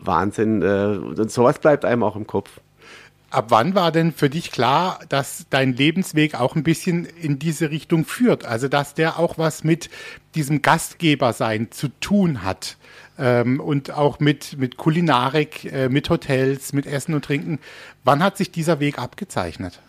[0.00, 0.62] Wahnsinn.
[0.62, 2.60] Äh, und sowas bleibt einem auch im Kopf.
[3.34, 7.68] Ab wann war denn für dich klar, dass dein Lebensweg auch ein bisschen in diese
[7.68, 8.44] Richtung führt?
[8.44, 9.90] Also, dass der auch was mit
[10.36, 12.76] diesem Gastgebersein zu tun hat
[13.18, 17.58] ähm, und auch mit, mit Kulinarik, äh, mit Hotels, mit Essen und Trinken.
[18.04, 19.80] Wann hat sich dieser Weg abgezeichnet?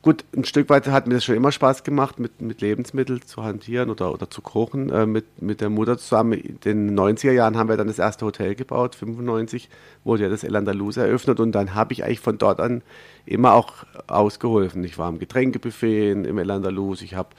[0.00, 3.42] Gut, ein Stück weit hat mir das schon immer Spaß gemacht, mit, mit Lebensmitteln zu
[3.42, 4.90] hantieren oder, oder zu kochen.
[4.90, 6.34] Äh, mit, mit der Mutter zusammen.
[6.34, 9.68] In den 90er Jahren haben wir dann das erste Hotel gebaut, 95
[10.04, 12.82] wurde ja das El Andalus eröffnet und dann habe ich eigentlich von dort an
[13.26, 13.72] immer auch
[14.06, 14.84] ausgeholfen.
[14.84, 17.30] Ich war im Getränkebuffet im El Andalus, ich habe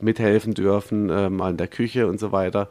[0.00, 2.68] mithelfen dürfen, äh, mal in der Küche und so weiter.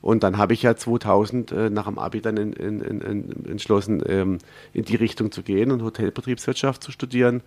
[0.00, 4.02] Und dann habe ich ja 2000 äh, nach dem Abi dann in, in, in, entschlossen,
[4.06, 4.38] ähm,
[4.72, 7.42] in die Richtung zu gehen und Hotelbetriebswirtschaft zu studieren.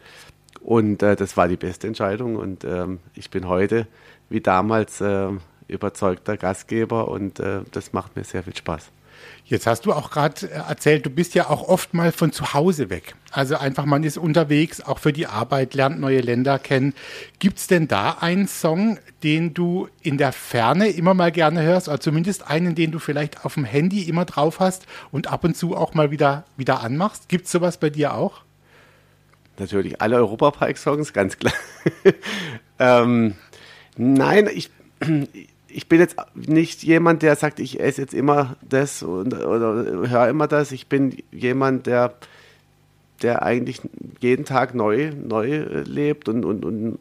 [0.61, 2.35] Und äh, das war die beste Entscheidung.
[2.35, 3.87] Und ähm, ich bin heute
[4.29, 5.29] wie damals äh,
[5.67, 8.91] überzeugter Gastgeber und äh, das macht mir sehr viel Spaß.
[9.45, 12.53] Jetzt hast du auch gerade äh, erzählt, du bist ja auch oft mal von zu
[12.53, 13.15] Hause weg.
[13.31, 16.93] Also einfach, man ist unterwegs, auch für die Arbeit, lernt neue Länder kennen.
[17.39, 21.87] Gibt es denn da einen Song, den du in der Ferne immer mal gerne hörst,
[21.87, 25.55] oder zumindest einen, den du vielleicht auf dem Handy immer drauf hast und ab und
[25.57, 27.29] zu auch mal wieder, wieder anmachst?
[27.29, 28.43] Gibt es sowas bei dir auch?
[29.59, 31.53] Natürlich alle Europapark-Songs, ganz klar.
[32.79, 33.35] ähm,
[33.97, 34.69] nein, ich,
[35.67, 40.27] ich bin jetzt nicht jemand, der sagt, ich esse jetzt immer das und, oder höre
[40.29, 40.71] immer das.
[40.71, 42.13] Ich bin jemand, der,
[43.21, 43.81] der eigentlich
[44.19, 46.99] jeden Tag neu, neu lebt und, und, und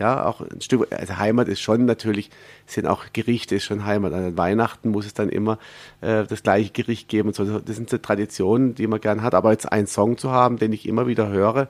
[0.00, 2.30] ja, auch ein Stück, also Heimat ist schon natürlich,
[2.66, 4.14] sind auch Gerichte, ist schon Heimat.
[4.14, 5.58] An Weihnachten muss es dann immer
[6.00, 7.58] äh, das gleiche Gericht geben und so.
[7.58, 9.34] Das sind so Traditionen, die man gern hat.
[9.34, 11.68] Aber jetzt einen Song zu haben, den ich immer wieder höre,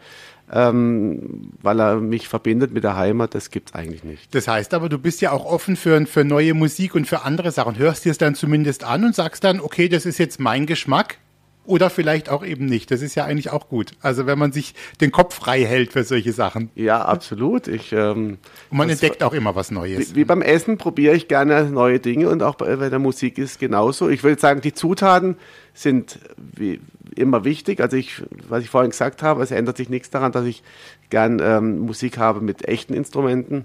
[0.53, 4.33] ähm, weil er mich verbindet mit der Heimat, das gibt es eigentlich nicht.
[4.33, 7.51] Das heißt aber, du bist ja auch offen für, für neue Musik und für andere
[7.51, 7.79] Sachen.
[7.79, 11.19] Hörst dir es dann zumindest an und sagst dann, okay, das ist jetzt mein Geschmack,
[11.64, 12.90] oder vielleicht auch eben nicht.
[12.90, 13.92] Das ist ja eigentlich auch gut.
[14.01, 16.70] Also wenn man sich den Kopf frei hält für solche Sachen.
[16.75, 17.68] Ja, absolut.
[17.68, 18.38] Ich, ähm,
[18.70, 20.14] und man entdeckt auch immer was Neues.
[20.14, 23.38] Wie, wie beim Essen probiere ich gerne neue Dinge und auch bei, bei der Musik
[23.38, 24.09] ist genauso.
[24.09, 25.37] Ich würde sagen, die Zutaten
[25.75, 26.81] sind wie
[27.14, 27.81] immer wichtig.
[27.81, 30.62] Also ich, was ich vorhin gesagt habe, es ändert sich nichts daran, dass ich
[31.11, 33.64] gern ähm, Musik habe mit echten Instrumenten.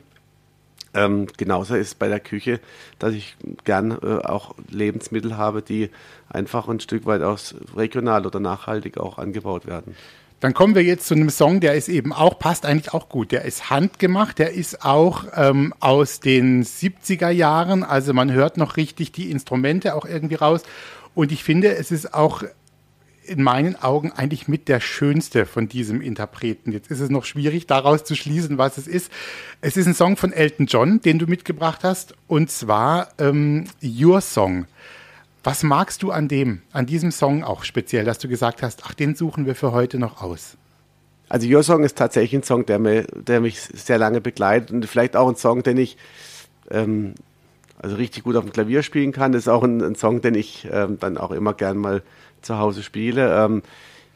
[0.95, 2.59] Ähm, genauso ist es bei der Küche,
[2.99, 5.89] dass ich gern äh, auch Lebensmittel habe, die
[6.29, 9.95] einfach ein Stück weit aus regional oder nachhaltig auch angebaut werden.
[10.39, 13.31] Dann kommen wir jetzt zu einem Song, der ist eben auch, passt eigentlich auch gut.
[13.31, 18.77] Der ist handgemacht, der ist auch ähm, aus den 70er Jahren, also man hört noch
[18.77, 20.63] richtig die Instrumente auch irgendwie raus.
[21.13, 22.43] Und ich finde, es ist auch
[23.27, 26.71] in meinen Augen eigentlich mit der schönste von diesem Interpreten.
[26.71, 29.11] Jetzt ist es noch schwierig, daraus zu schließen, was es ist.
[29.61, 34.21] Es ist ein Song von Elton John, den du mitgebracht hast, und zwar ähm, Your
[34.21, 34.65] Song.
[35.43, 38.93] Was magst du an dem, an diesem Song auch speziell, dass du gesagt hast, ach,
[38.93, 40.57] den suchen wir für heute noch aus?
[41.29, 44.85] Also Your Song ist tatsächlich ein Song, der, mir, der mich sehr lange begleitet und
[44.85, 45.97] vielleicht auch ein Song, den ich
[46.69, 47.15] ähm,
[47.79, 49.31] also richtig gut auf dem Klavier spielen kann.
[49.31, 52.03] Das ist auch ein, ein Song, den ich ähm, dann auch immer gern mal
[52.45, 53.45] zu Hause spiele.
[53.45, 53.63] Ähm,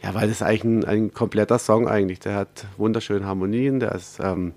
[0.02, 2.20] ja, weil das ist eigentlich ein, ein, kompletter Song eigentlich.
[2.20, 4.54] Der hat wunderschöne Harmonien, der ist ähm,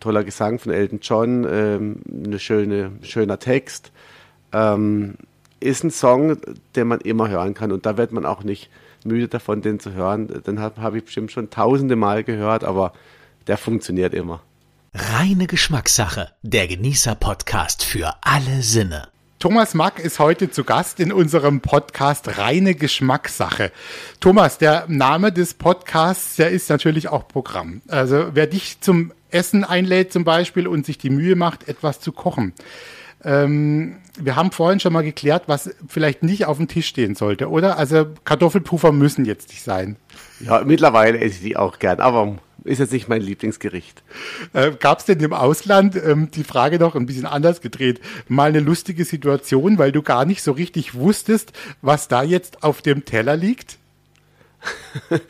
[0.00, 3.92] toller Gesang von Elton John, ähm, eine schöne, schöner Text.
[4.52, 5.14] Ähm,
[5.60, 6.38] ist ein Song,
[6.74, 8.70] den man immer hören kann und da wird man auch nicht
[9.04, 10.42] müde davon, den zu hören.
[10.46, 12.92] Den habe hab ich bestimmt schon tausende Mal gehört, aber
[13.46, 14.42] der funktioniert immer.
[14.92, 19.08] Reine Geschmackssache, der Genießer-Podcast für alle Sinne.
[19.38, 23.70] Thomas Mack ist heute zu Gast in unserem Podcast Reine Geschmackssache.
[24.18, 27.82] Thomas, der Name des Podcasts, der ist natürlich auch Programm.
[27.86, 32.12] Also wer dich zum Essen einlädt zum Beispiel und sich die Mühe macht, etwas zu
[32.12, 32.54] kochen.
[33.24, 37.50] Ähm, wir haben vorhin schon mal geklärt, was vielleicht nicht auf dem Tisch stehen sollte,
[37.50, 37.76] oder?
[37.76, 39.96] Also Kartoffelpuffer müssen jetzt nicht sein.
[40.40, 44.02] Ja, mittlerweile esse ich die auch gern, aber ist jetzt nicht mein Lieblingsgericht.
[44.52, 48.48] Äh, Gab es denn im Ausland, ähm, die Frage noch ein bisschen anders gedreht, mal
[48.48, 51.52] eine lustige Situation, weil du gar nicht so richtig wusstest,
[51.82, 53.78] was da jetzt auf dem Teller liegt?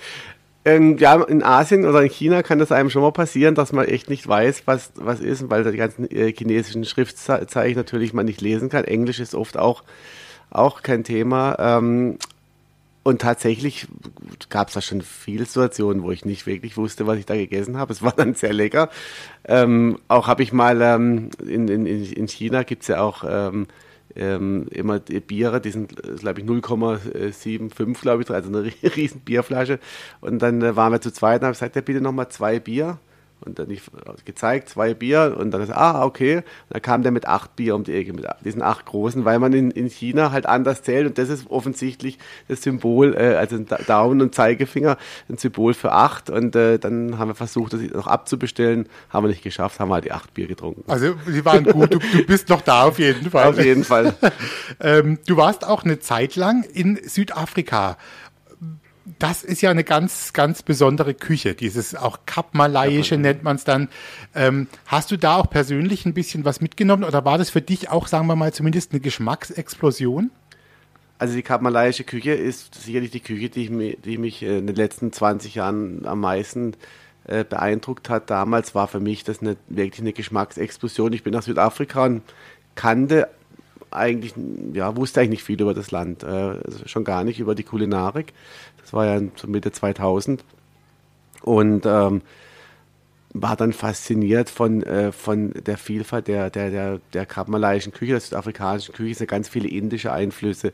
[0.64, 3.86] ähm, ja, in Asien oder in China kann das einem schon mal passieren, dass man
[3.86, 8.40] echt nicht weiß, was, was ist, weil die ganzen äh, chinesischen Schriftzeichen natürlich man nicht
[8.40, 8.84] lesen kann.
[8.84, 9.84] Englisch ist oft auch,
[10.50, 11.56] auch kein Thema.
[11.58, 12.18] Ähm,
[13.06, 13.86] und tatsächlich
[14.48, 17.76] gab es da schon viele Situationen, wo ich nicht wirklich wusste, was ich da gegessen
[17.76, 17.92] habe.
[17.92, 18.90] Es war dann sehr lecker.
[19.44, 23.68] Ähm, auch habe ich mal ähm, in, in, in China gibt es ja auch ähm,
[24.16, 29.78] ähm, immer die Biere, die sind, glaube ich, 0,75, glaube ich, also eine riesen Bierflasche.
[30.20, 32.98] Und dann äh, waren wir zu zweit und habe gesagt, ja, bitte nochmal zwei Bier.
[33.40, 33.82] Und dann ich
[34.24, 36.36] gezeigt, zwei Bier und dann ist, ah, okay.
[36.36, 39.38] Und dann kam der mit acht Bier um die Ecke, mit diesen acht großen, weil
[39.38, 42.18] man in, in China halt anders zählt und das ist offensichtlich
[42.48, 44.96] das Symbol, äh, also Daumen und Zeigefinger,
[45.28, 49.28] ein Symbol für acht und äh, dann haben wir versucht, das noch abzubestellen, haben wir
[49.28, 50.84] nicht geschafft, haben wir halt die acht Bier getrunken.
[50.86, 53.48] Also sie waren gut, du, du bist noch da auf jeden Fall.
[53.48, 54.14] Auf jeden Fall.
[54.80, 57.98] ähm, du warst auch eine Zeit lang in Südafrika
[59.18, 61.54] das ist ja eine ganz, ganz besondere Küche.
[61.54, 63.88] Dieses auch Kapmalayische nennt man es dann.
[64.34, 67.88] Ähm, hast du da auch persönlich ein bisschen was mitgenommen oder war das für dich
[67.88, 70.30] auch, sagen wir mal, zumindest eine Geschmacksexplosion?
[71.18, 75.54] Also die kapmalayische Küche ist sicherlich die Küche, die, die mich in den letzten 20
[75.54, 76.74] Jahren am meisten
[77.24, 78.28] äh, beeindruckt hat.
[78.28, 81.12] Damals war für mich das eine, wirklich eine Geschmacksexplosion.
[81.12, 82.22] Ich bin nach Südafrika und
[82.74, 83.28] kannte
[83.90, 84.34] eigentlich,
[84.72, 87.62] ja, wusste eigentlich nicht viel über das Land, äh, also schon gar nicht über die
[87.62, 88.32] Kulinarik.
[88.86, 90.44] Das war ja Mitte 2000.
[91.42, 92.22] Und ähm,
[93.34, 98.20] war dann fasziniert von, äh, von der Vielfalt der, der, der, der kapmalayischen Küche, der
[98.20, 99.10] südafrikanischen Küche.
[99.10, 100.72] Es sind ganz viele indische Einflüsse,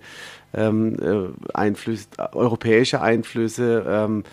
[0.53, 4.25] ähm, äh, Einflüsse europäische Einflüsse ähm,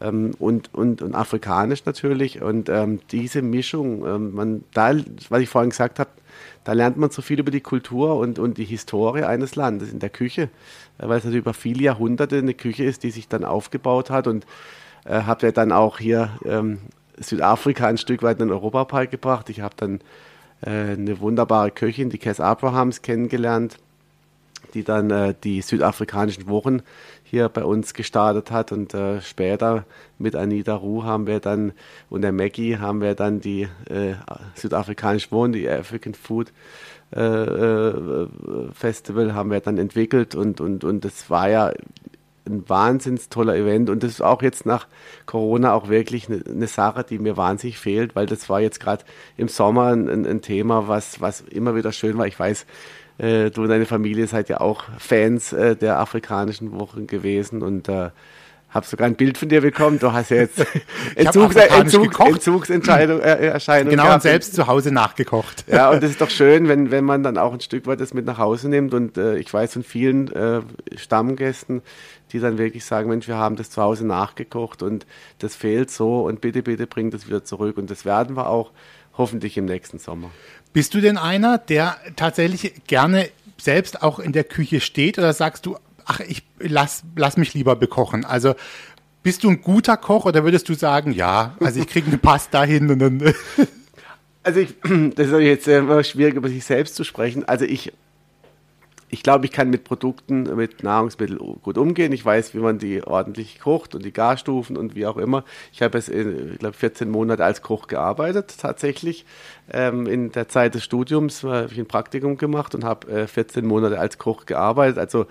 [0.00, 2.40] ähm, und, und, und afrikanisch natürlich.
[2.40, 4.94] Und ähm, diese Mischung, ähm, man, da,
[5.28, 6.10] was ich vorhin gesagt habe,
[6.64, 9.98] da lernt man so viel über die Kultur und, und die Historie eines Landes in
[9.98, 10.48] der Küche
[10.98, 14.46] weil es natürlich über viele Jahrhunderte eine Küche ist, die sich dann aufgebaut hat und
[15.04, 16.78] äh, habe ja dann auch hier ähm,
[17.18, 19.48] Südafrika ein Stück weit in den Europapark gebracht.
[19.50, 20.00] Ich habe dann
[20.62, 23.78] äh, eine wunderbare Köchin, die Cass Abrahams, kennengelernt,
[24.74, 26.82] die dann äh, die südafrikanischen Wochen
[27.24, 28.70] hier bei uns gestartet hat.
[28.70, 29.84] Und äh, später
[30.18, 31.72] mit Anita Ruh haben wir dann
[32.08, 34.14] und der Maggie haben wir dann die äh,
[34.54, 36.52] südafrikanischen Wochen, die African Food
[37.14, 38.28] äh, äh,
[38.72, 40.34] Festival haben wir dann entwickelt.
[40.34, 41.72] Und, und, und das war ja
[42.46, 43.90] ein wahnsinns toller Event.
[43.90, 44.86] Und das ist auch jetzt nach
[45.26, 49.04] Corona auch wirklich eine, eine Sache, die mir wahnsinnig fehlt, weil das war jetzt gerade
[49.36, 52.26] im Sommer ein, ein, Thema, was, was immer wieder schön war.
[52.26, 52.66] Ich weiß,
[53.18, 57.88] äh, du und deine Familie seid ja auch Fans äh, der afrikanischen Wochen gewesen und
[57.88, 58.10] äh,
[58.74, 60.00] habe sogar ein Bild von dir bekommen.
[60.00, 60.58] Du hast ja jetzt
[61.14, 64.14] Entzugs Entzug, Entzugserscheinung äh, Genau, gehabt.
[64.14, 65.64] und selbst zu Hause nachgekocht.
[65.68, 68.14] Ja, und das ist doch schön, wenn, wenn man dann auch ein Stück weit das
[68.14, 68.92] mit nach Hause nimmt.
[68.92, 70.62] Und äh, ich weiß von vielen äh,
[70.96, 71.82] Stammgästen,
[72.32, 75.06] die dann wirklich sagen, Mensch, wir haben das zu Hause nachgekocht und
[75.38, 77.78] das fehlt so und bitte, bitte bringt das wieder zurück.
[77.78, 78.72] Und das werden wir auch
[79.16, 80.32] hoffentlich im nächsten Sommer.
[80.74, 85.66] Bist du denn einer, der tatsächlich gerne selbst auch in der Küche steht oder sagst
[85.66, 88.24] du, ach, ich lass, lass mich lieber bekochen.
[88.24, 88.56] Also
[89.22, 92.64] bist du ein guter Koch oder würdest du sagen, ja, also ich kriege eine Pasta
[92.64, 93.22] hin und dann.
[94.42, 94.74] also ich,
[95.14, 97.44] das ist jetzt immer schwierig, über sich selbst zu sprechen.
[97.44, 97.92] Also ich,
[99.08, 102.12] ich glaube, ich kann mit Produkten, mit Nahrungsmitteln gut umgehen.
[102.12, 105.44] Ich weiß, wie man die ordentlich kocht und die Garstufen und wie auch immer.
[105.72, 109.24] Ich habe jetzt, ich glaube, 14 Monate als Koch gearbeitet, tatsächlich.
[109.72, 113.64] Ähm, in der Zeit des Studiums habe ich ein Praktikum gemacht und habe äh, 14
[113.64, 114.98] Monate als Koch gearbeitet.
[114.98, 115.26] Also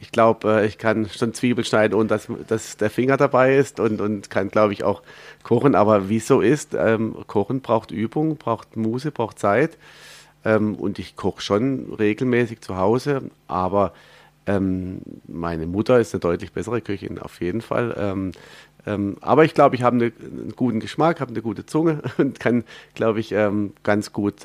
[0.00, 3.80] ich glaube, äh, ich kann schon Zwiebel schneiden, ohne dass, dass der Finger dabei ist
[3.80, 5.02] und, und kann, glaube ich, auch
[5.42, 5.74] kochen.
[5.74, 9.76] Aber wie so ist, ähm, Kochen braucht Übung, braucht Muße, braucht Zeit.
[10.44, 13.92] Ähm, und ich koche schon regelmäßig zu Hause, aber
[14.46, 17.94] ähm, meine Mutter ist eine deutlich bessere Köchin, auf jeden Fall.
[17.98, 18.32] Ähm,
[18.86, 22.40] ähm, aber ich glaube, ich habe eine, einen guten Geschmack, habe eine gute Zunge und
[22.40, 24.44] kann, glaube ich, ähm, ganz gut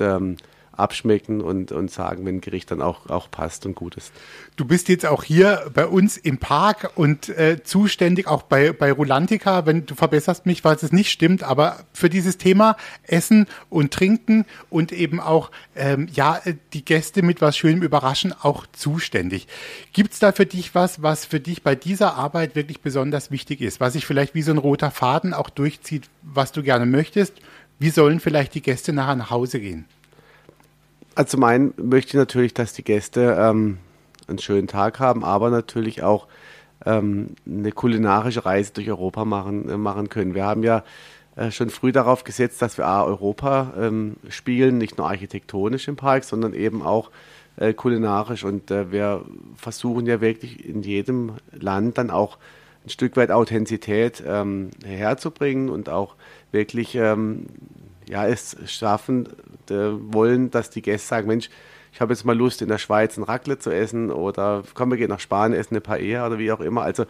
[0.76, 4.12] abschmecken und, und sagen, wenn ein Gericht dann auch, auch passt und gut ist.
[4.56, 8.92] Du bist jetzt auch hier bei uns im Park und äh, zuständig auch bei, bei
[8.92, 13.92] Rulantica, wenn du verbesserst mich, falls es nicht stimmt, aber für dieses Thema Essen und
[13.92, 16.40] Trinken und eben auch ähm, ja
[16.72, 19.46] die Gäste mit was Schönem überraschen auch zuständig.
[19.92, 23.60] Gibt es da für dich was, was für dich bei dieser Arbeit wirklich besonders wichtig
[23.60, 27.34] ist, was sich vielleicht wie so ein roter Faden auch durchzieht, was du gerne möchtest?
[27.78, 29.84] Wie sollen vielleicht die Gäste nachher nach Hause gehen?
[31.16, 33.78] Also zum einen möchte ich natürlich, dass die Gäste ähm,
[34.28, 36.26] einen schönen Tag haben, aber natürlich auch
[36.84, 40.34] ähm, eine kulinarische Reise durch Europa machen, äh, machen können.
[40.34, 40.84] Wir haben ja
[41.34, 45.96] äh, schon früh darauf gesetzt, dass wir A, Europa ähm, spielen, nicht nur architektonisch im
[45.96, 47.10] Park, sondern eben auch
[47.56, 48.44] äh, kulinarisch.
[48.44, 49.24] Und äh, wir
[49.56, 52.36] versuchen ja wirklich in jedem Land dann auch
[52.84, 56.14] ein Stück weit Authentizität ähm, herzubringen und auch
[56.52, 57.46] wirklich ähm,
[58.08, 59.28] ja, es schaffen,
[59.68, 61.50] wollen, dass die Gäste sagen, Mensch,
[61.92, 64.98] ich habe jetzt mal Lust, in der Schweiz ein Raclette zu essen oder komm, wir
[64.98, 66.82] gehen nach Spanien, essen eine Paella oder wie auch immer.
[66.82, 67.06] Also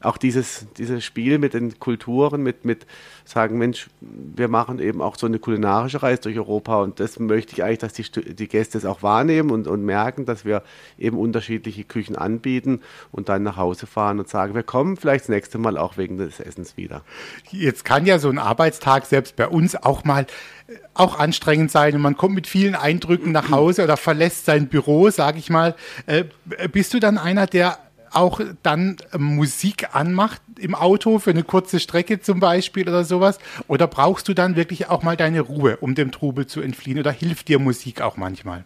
[0.00, 2.86] auch dieses, dieses Spiel mit den Kulturen, mit, mit
[3.24, 7.52] sagen, Mensch, wir machen eben auch so eine kulinarische Reise durch Europa und das möchte
[7.52, 10.62] ich eigentlich, dass die, die Gäste es auch wahrnehmen und, und merken, dass wir
[10.98, 12.80] eben unterschiedliche Küchen anbieten
[13.10, 16.16] und dann nach Hause fahren und sagen, wir kommen vielleicht das nächste Mal auch wegen
[16.16, 17.02] des Essens wieder.
[17.50, 20.26] Jetzt kann ja so ein Arbeitstag selbst bei uns auch mal
[20.68, 24.68] äh, auch anstrengend sein und man kommt mit vielen Eindrücken nach Hause oder verlässt sein
[24.68, 25.74] Büro, sage ich mal.
[26.06, 26.24] Äh,
[26.70, 27.78] bist du dann einer, der
[28.12, 33.38] auch dann Musik anmacht im Auto für eine kurze Strecke zum Beispiel oder sowas?
[33.66, 36.98] Oder brauchst du dann wirklich auch mal deine Ruhe, um dem Trubel zu entfliehen?
[36.98, 38.64] Oder hilft dir Musik auch manchmal?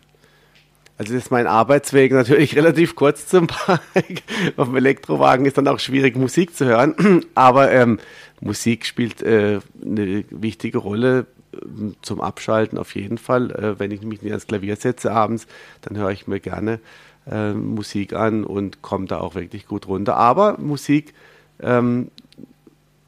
[0.98, 4.22] Also das ist mein Arbeitsweg natürlich relativ kurz zum Bike.
[4.56, 7.24] Auf dem Elektrowagen ist dann auch schwierig, Musik zu hören.
[7.34, 7.98] Aber ähm,
[8.40, 13.50] Musik spielt äh, eine wichtige Rolle ähm, zum Abschalten auf jeden Fall.
[13.50, 15.46] Äh, wenn ich mich nicht ans Klavier setze abends,
[15.80, 16.80] dann höre ich mir gerne
[17.30, 20.16] äh, Musik an und komme da auch wirklich gut runter.
[20.16, 21.14] Aber Musik,
[21.60, 22.08] ähm,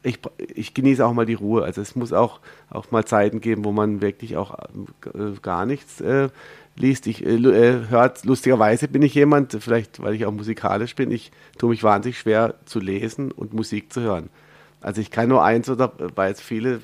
[0.03, 0.19] ich,
[0.53, 1.63] ich genieße auch mal die Ruhe.
[1.63, 5.99] Also es muss auch, auch mal Zeiten geben, wo man wirklich auch äh, gar nichts
[6.01, 6.29] äh,
[6.75, 7.07] liest.
[7.07, 11.31] Ich äh, äh, hört, lustigerweise bin ich jemand, vielleicht weil ich auch musikalisch bin, ich
[11.57, 14.29] tue mich wahnsinnig schwer zu lesen und Musik zu hören.
[14.81, 16.81] Also ich kann nur eins oder weil viele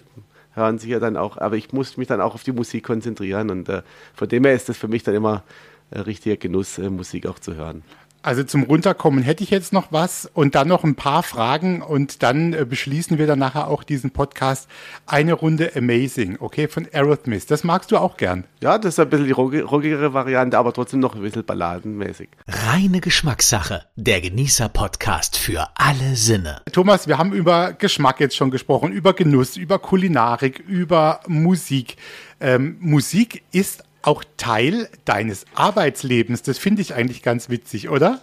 [0.54, 3.50] hören sich ja dann auch, aber ich muss mich dann auch auf die Musik konzentrieren
[3.50, 5.44] und äh, von dem her ist das für mich dann immer
[5.91, 7.84] richtiger Genuss, äh, Musik auch zu hören.
[8.23, 12.21] Also zum Runterkommen hätte ich jetzt noch was und dann noch ein paar Fragen und
[12.21, 14.69] dann äh, beschließen wir dann nachher auch diesen Podcast.
[15.08, 17.47] Eine Runde Amazing, okay, von Aerosmith.
[17.47, 18.43] Das magst du auch gern.
[18.62, 22.30] Ja, das ist ein bisschen die rockigere Variante, aber trotzdem noch ein bisschen balladenmäßig.
[22.47, 26.62] Reine Geschmackssache, der Genießer-Podcast für alle Sinne.
[26.71, 31.97] Thomas, wir haben über Geschmack jetzt schon gesprochen, über Genuss, über Kulinarik, über Musik.
[32.39, 36.42] Ähm, Musik ist auch Teil deines Arbeitslebens.
[36.44, 38.22] Das finde ich eigentlich ganz witzig, oder?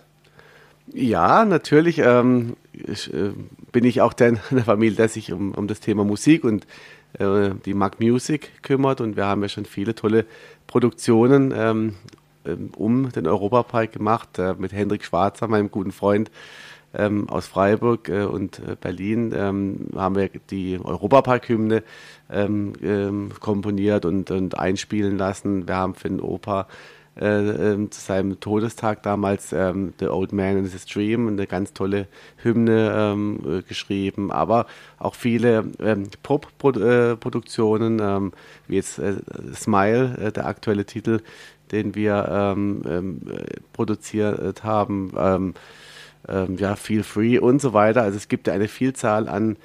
[0.92, 3.32] Ja, natürlich ähm, ich, äh,
[3.72, 6.66] bin ich auch der in der Familie, der sich um, um das Thema Musik und
[7.18, 9.00] äh, die Mag Music kümmert.
[9.00, 10.24] Und wir haben ja schon viele tolle
[10.66, 11.94] Produktionen ähm,
[12.46, 16.30] ähm um den Europapark gemacht, äh, mit Hendrik Schwarzer, meinem guten Freund
[16.94, 21.82] ähm, aus Freiburg äh, und äh, Berlin ähm, haben wir die Europapark-Hymne
[22.30, 25.68] ähm, ähm, komponiert und, und einspielen lassen.
[25.68, 26.66] Wir haben für den Opa
[27.20, 31.72] äh, ähm, zu seinem Todestag damals ähm, The Old Man in His Dream, eine ganz
[31.72, 34.66] tolle Hymne ähm, äh, geschrieben, aber
[34.98, 38.32] auch viele ähm, Pop-Produktionen, ähm,
[38.68, 39.16] wie jetzt äh,
[39.52, 41.20] Smile, äh, der aktuelle Titel,
[41.72, 43.20] den wir ähm, ähm,
[43.72, 45.54] produziert haben,
[46.28, 48.02] ähm, ja, Feel Free und so weiter.
[48.02, 49.56] Also es gibt ja eine Vielzahl an,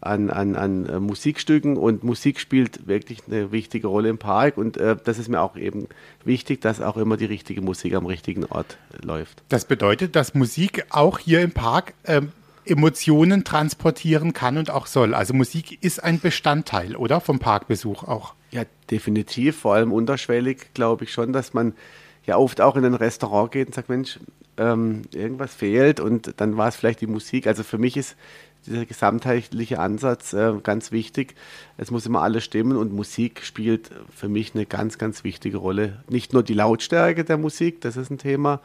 [0.00, 4.76] an, an, an äh, Musikstücken und Musik spielt wirklich eine wichtige Rolle im Park und
[4.76, 5.88] äh, das ist mir auch eben
[6.24, 9.42] wichtig, dass auch immer die richtige Musik am richtigen Ort läuft.
[9.48, 12.32] Das bedeutet, dass Musik auch hier im Park ähm,
[12.64, 15.14] Emotionen transportieren kann und auch soll.
[15.14, 17.20] Also Musik ist ein Bestandteil, oder?
[17.20, 18.34] Vom Parkbesuch auch.
[18.50, 19.56] Ja, definitiv.
[19.56, 21.74] Vor allem unterschwellig glaube ich schon, dass man
[22.26, 24.18] ja oft auch in ein Restaurant geht und sagt, Mensch,
[24.58, 27.46] ähm, irgendwas fehlt und dann war es vielleicht die Musik.
[27.46, 28.16] Also für mich ist
[28.66, 31.34] dieser gesamtheitliche Ansatz äh, ganz wichtig.
[31.76, 36.02] Es muss immer alles stimmen und Musik spielt für mich eine ganz, ganz wichtige Rolle.
[36.08, 38.60] Nicht nur die Lautstärke der Musik, das ist ein Thema,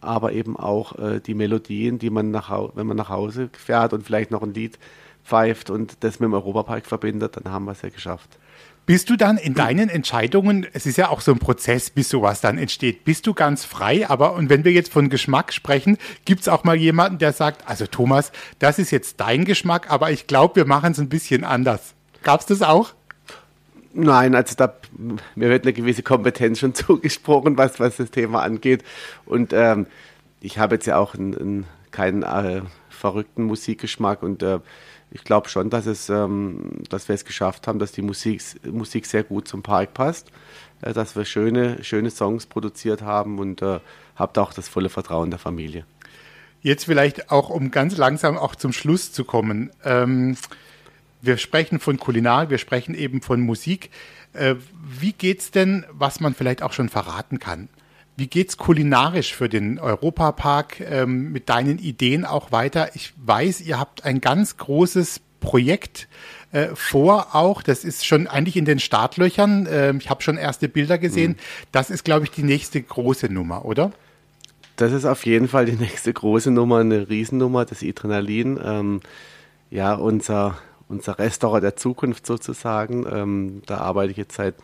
[0.00, 4.04] aber eben auch äh, die Melodien, die man nach, wenn man nach Hause fährt und
[4.04, 4.78] vielleicht noch ein Lied
[5.24, 8.38] pfeift und das mit dem Europapark verbindet, dann haben wir es ja geschafft.
[8.84, 12.40] Bist du dann in deinen Entscheidungen, es ist ja auch so ein Prozess, bis sowas
[12.40, 16.40] dann entsteht, bist du ganz frei, aber und wenn wir jetzt von Geschmack sprechen, gibt
[16.40, 20.26] es auch mal jemanden, der sagt, also Thomas, das ist jetzt dein Geschmack, aber ich
[20.26, 21.94] glaube, wir machen es ein bisschen anders.
[22.24, 22.92] Gab es das auch?
[23.94, 24.74] Nein, also da,
[25.36, 28.82] mir wird eine gewisse Kompetenz schon zugesprochen, was, was das Thema angeht.
[29.26, 29.86] Und ähm,
[30.40, 34.60] ich habe jetzt ja auch einen, einen, keinen äh, verrückten Musikgeschmack und äh,
[35.12, 39.06] ich glaube schon, dass, es, ähm, dass wir es geschafft haben, dass die Musik, Musik
[39.06, 40.32] sehr gut zum Park passt,
[40.80, 43.80] äh, dass wir schöne, schöne Songs produziert haben und äh,
[44.16, 45.84] habt auch das volle Vertrauen der Familie.
[46.62, 49.70] Jetzt vielleicht auch, um ganz langsam auch zum Schluss zu kommen.
[49.84, 50.36] Ähm,
[51.20, 53.90] wir sprechen von Kulinar, wir sprechen eben von Musik.
[54.32, 54.54] Äh,
[54.98, 57.68] wie geht's denn, was man vielleicht auch schon verraten kann?
[58.16, 62.90] Wie geht's kulinarisch für den Europapark ähm, mit deinen Ideen auch weiter?
[62.94, 66.08] Ich weiß, ihr habt ein ganz großes Projekt
[66.52, 67.62] äh, vor auch.
[67.62, 69.66] Das ist schon eigentlich in den Startlöchern.
[69.70, 71.32] Ähm, ich habe schon erste Bilder gesehen.
[71.32, 71.36] Mhm.
[71.72, 73.92] Das ist, glaube ich, die nächste große Nummer, oder?
[74.76, 78.58] Das ist auf jeden Fall die nächste große Nummer, eine Riesennummer, das Adrenalin.
[78.62, 79.00] Ähm,
[79.70, 80.58] ja, unser,
[80.88, 83.06] unser Restaurant der Zukunft sozusagen.
[83.10, 84.54] Ähm, da arbeite ich jetzt seit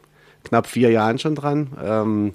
[0.44, 2.32] knapp vier Jahren schon dran.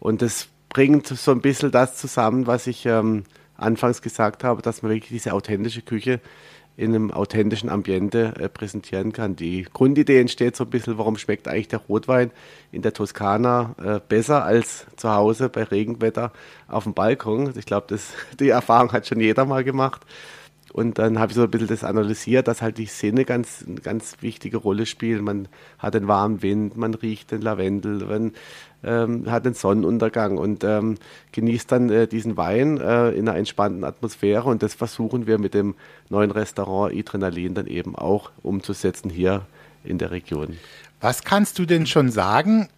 [0.00, 3.24] Und das bringt so ein bisschen das zusammen, was ich ähm,
[3.56, 6.20] anfangs gesagt habe, dass man wirklich diese authentische Küche
[6.76, 9.36] in einem authentischen Ambiente äh, präsentieren kann.
[9.36, 12.32] Die Grundidee entsteht so ein bisschen, warum schmeckt eigentlich der Rotwein
[12.72, 16.32] in der Toskana äh, besser als zu Hause bei Regenwetter
[16.66, 17.52] auf dem Balkon.
[17.56, 17.96] Ich glaube,
[18.40, 20.02] die Erfahrung hat schon jeder mal gemacht.
[20.72, 23.80] Und dann habe ich so ein bisschen das analysiert, dass halt die Sinne ganz, eine
[23.80, 25.22] ganz wichtige Rolle spielen.
[25.22, 25.46] Man
[25.78, 28.32] hat den warmen Wind, man riecht den Lavendel, man
[28.86, 30.96] ähm, hat den Sonnenuntergang und ähm,
[31.32, 34.48] genießt dann äh, diesen Wein äh, in einer entspannten Atmosphäre.
[34.48, 35.74] Und das versuchen wir mit dem
[36.08, 39.46] neuen Restaurant Adrenalin dann eben auch umzusetzen hier
[39.84, 40.56] in der Region.
[41.00, 42.68] Was kannst du denn schon sagen,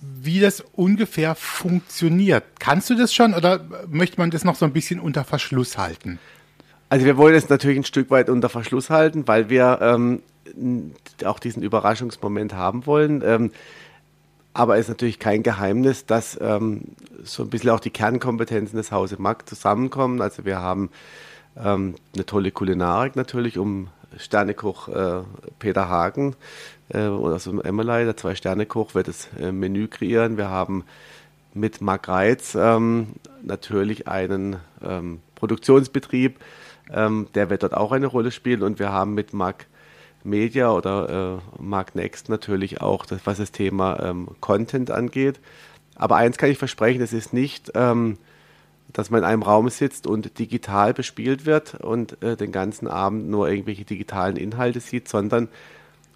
[0.00, 2.44] wie das ungefähr funktioniert?
[2.58, 6.18] Kannst du das schon oder möchte man das noch so ein bisschen unter Verschluss halten?
[6.88, 10.22] Also wir wollen es natürlich ein Stück weit unter Verschluss halten, weil wir ähm,
[11.24, 13.22] auch diesen Überraschungsmoment haben wollen.
[13.24, 13.52] Ähm,
[14.52, 16.82] aber es ist natürlich kein Geheimnis, dass ähm,
[17.22, 20.20] so ein bisschen auch die Kernkompetenzen des Hauses Mack zusammenkommen.
[20.20, 20.90] Also wir haben
[21.56, 25.22] ähm, eine tolle Kulinarik natürlich um Sternekoch äh,
[25.58, 26.34] Peter Hagen
[26.92, 30.36] äh, also Emmelei, der Zwei-Sterne-Koch, wird das äh, Menü kreieren.
[30.36, 30.84] Wir haben
[31.54, 33.08] mit Mark Reitz ähm,
[33.42, 36.38] natürlich einen ähm, Produktionsbetrieb,
[36.92, 39.66] ähm, der wird dort auch eine Rolle spielen und wir haben mit Mark
[40.24, 45.40] Media oder äh, Mark Next natürlich auch, das, was das Thema ähm, Content angeht.
[45.94, 48.18] Aber eins kann ich versprechen, es ist nicht, ähm,
[48.92, 53.28] dass man in einem Raum sitzt und digital bespielt wird und äh, den ganzen Abend
[53.28, 55.48] nur irgendwelche digitalen Inhalte sieht, sondern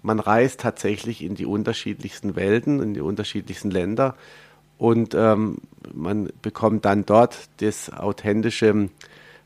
[0.01, 4.15] man reist tatsächlich in die unterschiedlichsten Welten, in die unterschiedlichsten Länder
[4.77, 5.57] und ähm,
[5.93, 8.89] man bekommt dann dort das authentische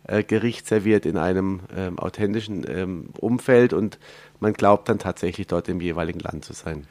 [0.07, 3.99] äh, Gericht serviert in einem ähm, authentischen ähm, Umfeld und
[4.39, 6.87] man glaubt dann tatsächlich dort im jeweiligen Land zu sein.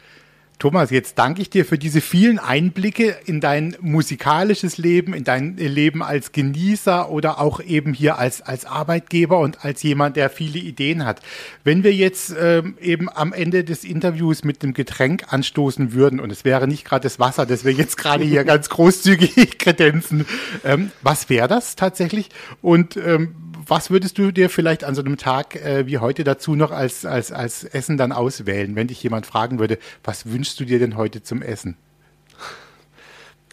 [0.58, 5.56] Thomas, jetzt danke ich dir für diese vielen Einblicke in dein musikalisches Leben, in dein
[5.56, 10.58] Leben als Genießer oder auch eben hier als, als Arbeitgeber und als jemand, der viele
[10.58, 11.20] Ideen hat.
[11.62, 16.32] Wenn wir jetzt ähm, eben am Ende des Interviews mit dem Getränk anstoßen würden, und
[16.32, 20.26] es wäre nicht gerade das Wasser, das wir jetzt gerade hier ganz großzügig kredenzen,
[20.64, 22.30] ähm, was wäre das tatsächlich?
[22.62, 23.36] Und ähm,
[23.68, 27.04] was würdest du dir vielleicht an so einem Tag äh, wie heute dazu noch als,
[27.04, 30.96] als, als Essen dann auswählen, wenn dich jemand fragen würde, was wünschst du dir denn
[30.96, 31.76] heute zum Essen?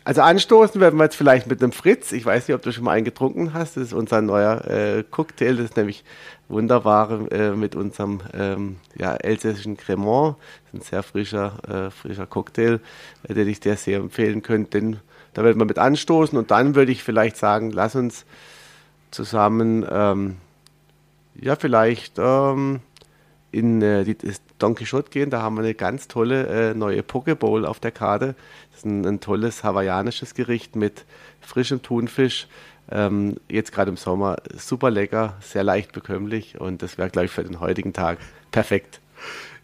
[0.06, 2.12] Also anstoßen werden wir jetzt vielleicht mit einem Fritz.
[2.12, 3.76] Ich weiß nicht, ob du schon mal einen getrunken hast.
[3.76, 5.56] Das ist unser neuer äh, Cocktail.
[5.56, 6.04] Das ist nämlich
[6.48, 10.36] wunderbare äh, mit unserem ähm, ja, elsässischen Cremant.
[10.38, 12.80] Das ist ein sehr frischer, äh, frischer Cocktail,
[13.28, 14.80] äh, den ich dir sehr empfehlen könnte.
[14.80, 15.00] Den,
[15.34, 18.26] da werden wir mit anstoßen und dann würde ich vielleicht sagen, lass uns
[19.16, 20.38] zusammen, ähm,
[21.36, 22.82] ja, vielleicht ähm,
[23.52, 24.18] in äh, die,
[24.60, 25.30] Don Quixote gehen.
[25.30, 28.36] Da haben wir eine ganz tolle äh, neue Pokeball auf der Karte.
[28.72, 31.06] Das ist ein, ein tolles hawaiianisches Gericht mit
[31.42, 32.48] frischem Thunfisch.
[32.92, 37.32] Ähm, jetzt gerade im Sommer super lecker, sehr leicht bekömmlich und das wäre, glaube ich,
[37.32, 38.20] für den heutigen Tag
[38.52, 39.02] perfekt.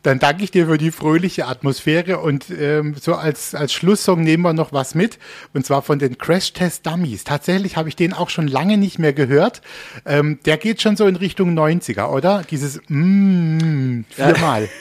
[0.04, 4.44] Dann danke ich dir für die fröhliche Atmosphäre und ähm, so als, als Schlusssong nehmen
[4.44, 5.20] wir noch was mit
[5.54, 7.24] und zwar von den Crash Test Dummies.
[7.24, 9.62] Tatsächlich habe ich den auch schon lange nicht mehr gehört.
[10.06, 12.44] Ähm, der geht schon so in Richtung 90er, oder?
[12.50, 14.70] Dieses mm, viermal.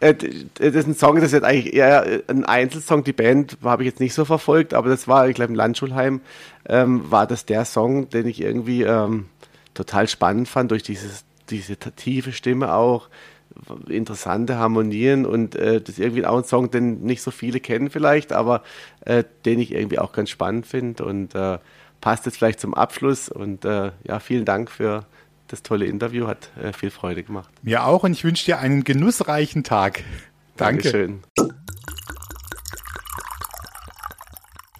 [0.00, 3.02] Äh, das ist ein Song, das ist jetzt eigentlich eher ein Einzelsong.
[3.02, 6.20] Die Band habe ich jetzt nicht so verfolgt, aber das war, ich glaube, im Landschulheim
[6.68, 9.26] ähm, war das der Song, den ich irgendwie ähm,
[9.74, 13.08] total spannend fand, durch dieses, diese tiefe Stimme auch
[13.88, 17.90] interessante Harmonien und äh, das ist irgendwie auch ein Song, den nicht so viele kennen
[17.90, 18.62] vielleicht, aber
[19.04, 21.58] äh, den ich irgendwie auch ganz spannend finde und äh,
[22.00, 25.04] passt jetzt vielleicht zum Abschluss und äh, ja, vielen Dank für
[25.48, 27.50] das tolle Interview, hat äh, viel Freude gemacht.
[27.62, 30.04] Mir auch und ich wünsche dir einen genussreichen Tag.
[30.56, 30.90] Danke.
[30.90, 31.22] Dankeschön.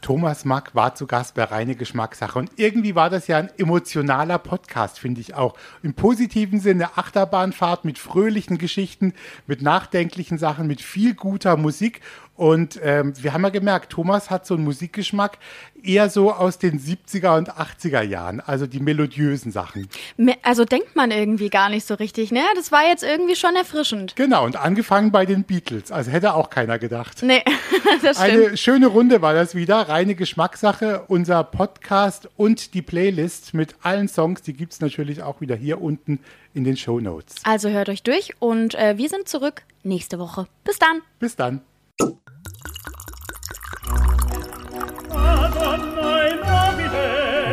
[0.08, 2.38] Thomas Mack war zu Gast bei Reine Geschmackssache.
[2.38, 5.52] Und irgendwie war das ja ein emotionaler Podcast, finde ich auch.
[5.82, 9.12] Im positiven Sinne Achterbahnfahrt mit fröhlichen Geschichten,
[9.46, 12.00] mit nachdenklichen Sachen, mit viel guter Musik.
[12.38, 15.38] Und ähm, wir haben ja gemerkt, Thomas hat so einen Musikgeschmack
[15.82, 19.88] eher so aus den 70er und 80er Jahren, also die melodiösen Sachen.
[20.42, 22.42] Also denkt man irgendwie gar nicht so richtig, ne?
[22.54, 24.14] Das war jetzt irgendwie schon erfrischend.
[24.14, 27.24] Genau, und angefangen bei den Beatles, also hätte auch keiner gedacht.
[27.24, 27.42] Nee,
[28.02, 28.46] das stimmt.
[28.46, 34.06] Eine schöne Runde war das wieder, reine Geschmackssache, unser Podcast und die Playlist mit allen
[34.06, 36.20] Songs, die gibt es natürlich auch wieder hier unten
[36.54, 37.34] in den Show Notes.
[37.42, 40.46] Also hört euch durch und äh, wir sind zurück nächste Woche.
[40.62, 41.02] Bis dann.
[41.18, 41.62] Bis dann.